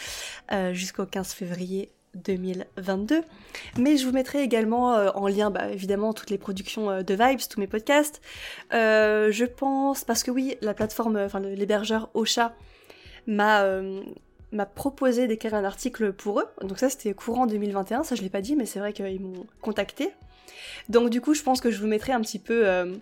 euh, 0.53 0.75
jusqu'au 0.75 1.07
15 1.07 1.33
février 1.33 1.91
2022. 2.15 3.23
Mais 3.79 3.97
je 3.97 4.05
vous 4.07 4.13
mettrai 4.13 4.43
également 4.43 4.91
en 5.17 5.29
lien, 5.29 5.51
bah, 5.51 5.71
évidemment, 5.71 6.13
toutes 6.13 6.29
les 6.29 6.37
productions 6.37 7.03
de 7.03 7.15
Vibes, 7.15 7.41
tous 7.49 7.59
mes 7.59 7.67
podcasts. 7.67 8.21
je 8.71 9.45
pense, 9.45 10.05
parce 10.05 10.23
que 10.23 10.31
oui, 10.31 10.59
la 10.61 10.75
plateforme, 10.75 11.17
enfin 11.17 11.41
l'hébergeur 11.41 12.11
Ocha 12.13 12.55
m'a 13.27 13.65
m'a 14.53 14.67
proposé 14.67 15.27
d'écrire 15.27 15.55
un 15.55 15.65
article 15.65 16.13
pour 16.13 16.41
eux. 16.41 16.47
Donc 16.61 16.79
ça, 16.79 16.89
c'était 16.89 17.15
courant 17.15 17.47
2021, 17.47 18.05
ça 18.05 18.15
je 18.15 18.23
l'ai 18.23 18.29
pas 18.29 18.41
dit, 18.41 18.55
mais 18.55 18.67
c'est 18.67 18.79
vrai 18.79 18.93
qu'ils 18.93 19.21
m'ont 19.21 19.47
contacté. 19.61 20.13
Donc 20.89 21.11
du 21.11 21.21
coup, 21.21 21.35
je 21.35 21.43
pense 21.43 21.61
que 21.61 21.71
je 21.71 21.81
vous 21.81 21.87
mettrai 21.87 22.13
un 22.13 22.21
petit 22.21 22.39
peu 22.39 22.67
euh, 22.67 22.95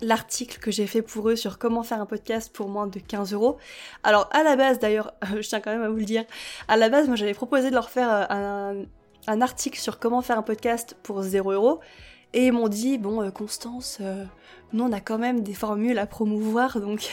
l'article 0.00 0.58
que 0.58 0.70
j'ai 0.70 0.86
fait 0.86 1.02
pour 1.02 1.28
eux 1.28 1.36
sur 1.36 1.58
comment 1.58 1.82
faire 1.82 2.00
un 2.00 2.06
podcast 2.06 2.52
pour 2.52 2.68
moins 2.68 2.86
de 2.86 2.98
15 2.98 3.32
euros. 3.32 3.58
Alors 4.02 4.28
à 4.32 4.42
la 4.42 4.56
base 4.56 4.78
d'ailleurs, 4.78 5.12
je 5.40 5.48
tiens 5.48 5.60
quand 5.60 5.72
même 5.72 5.82
à 5.82 5.88
vous 5.88 5.96
le 5.96 6.04
dire, 6.04 6.24
à 6.68 6.76
la 6.76 6.88
base 6.88 7.06
moi 7.06 7.16
j'avais 7.16 7.34
proposé 7.34 7.70
de 7.70 7.74
leur 7.74 7.90
faire 7.90 8.28
euh, 8.30 8.84
un, 9.26 9.40
article 9.40 9.78
sur 9.78 9.98
comment 9.98 10.22
faire 10.22 10.38
un 10.38 10.42
podcast 10.42 10.96
pour 11.02 11.22
0 11.22 11.52
euros. 11.52 11.80
Et 12.34 12.46
ils 12.46 12.52
m'ont 12.52 12.68
dit, 12.68 12.96
bon 12.96 13.22
euh, 13.22 13.30
Constance, 13.30 14.00
nous 14.72 14.84
on 14.84 14.92
a 14.92 15.00
quand 15.00 15.18
même 15.18 15.40
des 15.42 15.54
formules 15.54 15.98
à 15.98 16.06
promouvoir, 16.06 16.80
donc 16.80 17.10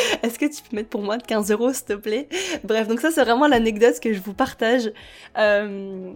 est-ce 0.22 0.38
que 0.38 0.46
tu 0.46 0.62
peux 0.62 0.76
mettre 0.76 0.88
pour 0.88 1.02
moins 1.02 1.18
de 1.18 1.22
15 1.22 1.50
euros 1.50 1.72
s'il 1.72 1.84
te 1.84 1.92
plaît? 1.94 2.28
Bref, 2.64 2.88
donc 2.88 3.00
ça 3.00 3.10
c'est 3.10 3.24
vraiment 3.24 3.48
l'anecdote 3.48 4.00
que 4.00 4.12
je 4.12 4.20
vous 4.20 4.34
partage. 4.34 4.92
Euh, 5.38 6.12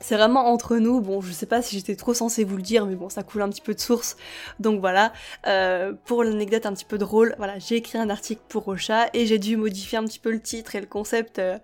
c'est 0.00 0.16
vraiment 0.16 0.46
entre 0.52 0.76
nous. 0.76 1.00
Bon, 1.00 1.20
je 1.20 1.32
sais 1.32 1.46
pas 1.46 1.62
si 1.62 1.76
j'étais 1.76 1.96
trop 1.96 2.14
censée 2.14 2.44
vous 2.44 2.56
le 2.56 2.62
dire, 2.62 2.86
mais 2.86 2.94
bon, 2.94 3.08
ça 3.08 3.22
coule 3.22 3.42
un 3.42 3.48
petit 3.48 3.60
peu 3.60 3.74
de 3.74 3.80
source. 3.80 4.16
Donc 4.60 4.80
voilà. 4.80 5.12
Euh, 5.46 5.92
pour 6.04 6.22
l'anecdote 6.24 6.66
un 6.66 6.72
petit 6.72 6.84
peu 6.84 6.98
drôle, 6.98 7.34
voilà, 7.38 7.58
j'ai 7.58 7.76
écrit 7.76 7.98
un 7.98 8.10
article 8.10 8.42
pour 8.48 8.64
Rocha 8.64 9.08
et 9.14 9.26
j'ai 9.26 9.38
dû 9.38 9.56
modifier 9.56 9.98
un 9.98 10.04
petit 10.04 10.18
peu 10.18 10.30
le 10.30 10.40
titre 10.40 10.76
et 10.76 10.80
le 10.80 10.86
concept 10.86 11.38
euh, 11.38 11.58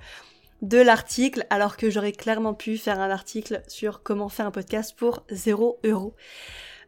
de 0.62 0.78
l'article, 0.78 1.46
alors 1.50 1.76
que 1.76 1.90
j'aurais 1.90 2.12
clairement 2.12 2.54
pu 2.54 2.78
faire 2.78 3.00
un 3.00 3.10
article 3.10 3.62
sur 3.68 4.02
comment 4.02 4.28
faire 4.28 4.46
un 4.46 4.50
podcast 4.50 4.94
pour 4.96 5.24
0 5.30 5.78
euros. 5.84 6.14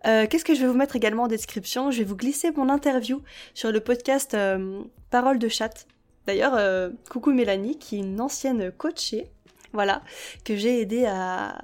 Euh, 0.07 0.27
qu'est-ce 0.29 0.45
que 0.45 0.55
je 0.55 0.61
vais 0.61 0.67
vous 0.67 0.75
mettre 0.75 0.97
également 0.97 1.25
en 1.25 1.29
description? 1.29 1.90
Je 1.90 1.99
vais 1.99 2.05
vous 2.05 2.17
glisser 2.17 2.51
mon 2.53 2.69
interview 2.69 3.23
sur 3.55 3.73
le 3.73 3.81
podcast 3.81 4.37
Parole 5.11 5.38
de 5.38 5.49
chat. 5.49 5.87
D'ailleurs, 6.27 6.59
coucou 7.11 7.33
Mélanie, 7.33 7.79
qui 7.79 7.97
est 7.97 8.01
une 8.01 8.21
ancienne 8.21 8.73
coachée 8.73 9.31
voilà, 9.75 10.03
que 10.45 10.57
j'ai 10.57 10.81
aidé 10.81 11.05
à, 11.05 11.59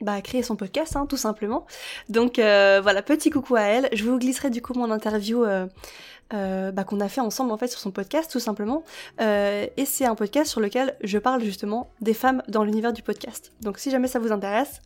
bah, 0.00 0.20
créer 0.20 0.42
son 0.42 0.54
podcast, 0.54 0.94
hein, 0.96 1.06
tout 1.06 1.16
simplement. 1.16 1.66
Donc 2.08 2.38
euh, 2.38 2.80
voilà, 2.82 3.02
petit 3.02 3.30
coucou 3.30 3.56
à 3.56 3.62
elle. 3.62 3.88
Je 3.92 4.04
vous 4.04 4.18
glisserai 4.18 4.50
du 4.50 4.60
coup 4.60 4.74
mon 4.74 4.90
interview 4.90 5.42
euh, 5.42 5.66
euh, 6.34 6.70
bah, 6.72 6.84
qu'on 6.84 7.00
a 7.00 7.08
fait 7.08 7.22
ensemble 7.22 7.50
en 7.50 7.56
fait 7.56 7.68
sur 7.68 7.80
son 7.80 7.90
podcast, 7.90 8.30
tout 8.30 8.38
simplement. 8.38 8.84
et 9.18 9.84
c'est 9.86 10.04
un 10.04 10.14
podcast 10.14 10.50
sur 10.50 10.60
lequel 10.60 10.96
je 11.02 11.18
parle 11.18 11.42
justement 11.42 11.90
des 12.00 12.14
femmes 12.14 12.42
dans 12.48 12.64
l'univers 12.64 12.92
du 12.92 13.02
podcast. 13.02 13.52
Donc 13.62 13.78
si 13.78 13.90
jamais 13.90 14.08
ça 14.08 14.18
vous 14.18 14.30
intéresse, 14.30 14.82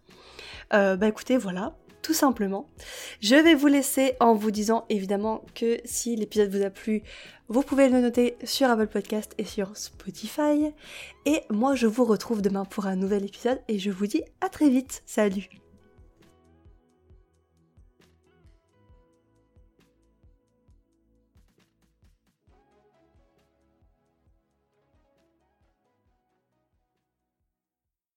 bah 0.71 1.09
écoutez, 1.09 1.37
voilà, 1.37 1.75
tout 2.07 2.15
simplement. 2.15 2.69
Je 3.21 3.35
vais 3.35 3.57
vous 3.57 3.67
laisser 3.67 4.15
en 4.21 4.35
vous 4.35 4.53
disant 4.53 4.85
évidemment 4.89 5.45
que 5.57 5.79
si 5.85 6.15
l'épisode 6.15 6.55
vous 6.55 6.63
a 6.63 6.71
plu, 6.71 7.03
vous 7.49 7.63
pouvez 7.63 7.89
le 7.89 8.01
noter 8.01 8.37
sur 8.45 8.71
Apple 8.71 8.87
Podcast 8.87 9.33
et 9.39 9.45
sur 9.45 9.77
Spotify. 9.77 10.73
Et 11.25 11.41
moi 11.51 11.75
je 11.75 11.89
vous 11.89 12.05
retrouve 12.05 12.43
demain 12.43 12.65
pour 12.65 12.87
un 12.87 12.95
nouvel 12.95 13.25
épisode 13.25 13.61
et 13.67 13.81
je 13.81 13.91
vous 13.91 14.07
dis 14.07 14.23
à 14.41 14.49
très 14.49 14.71
vite. 14.71 15.03
Salut 15.05 15.66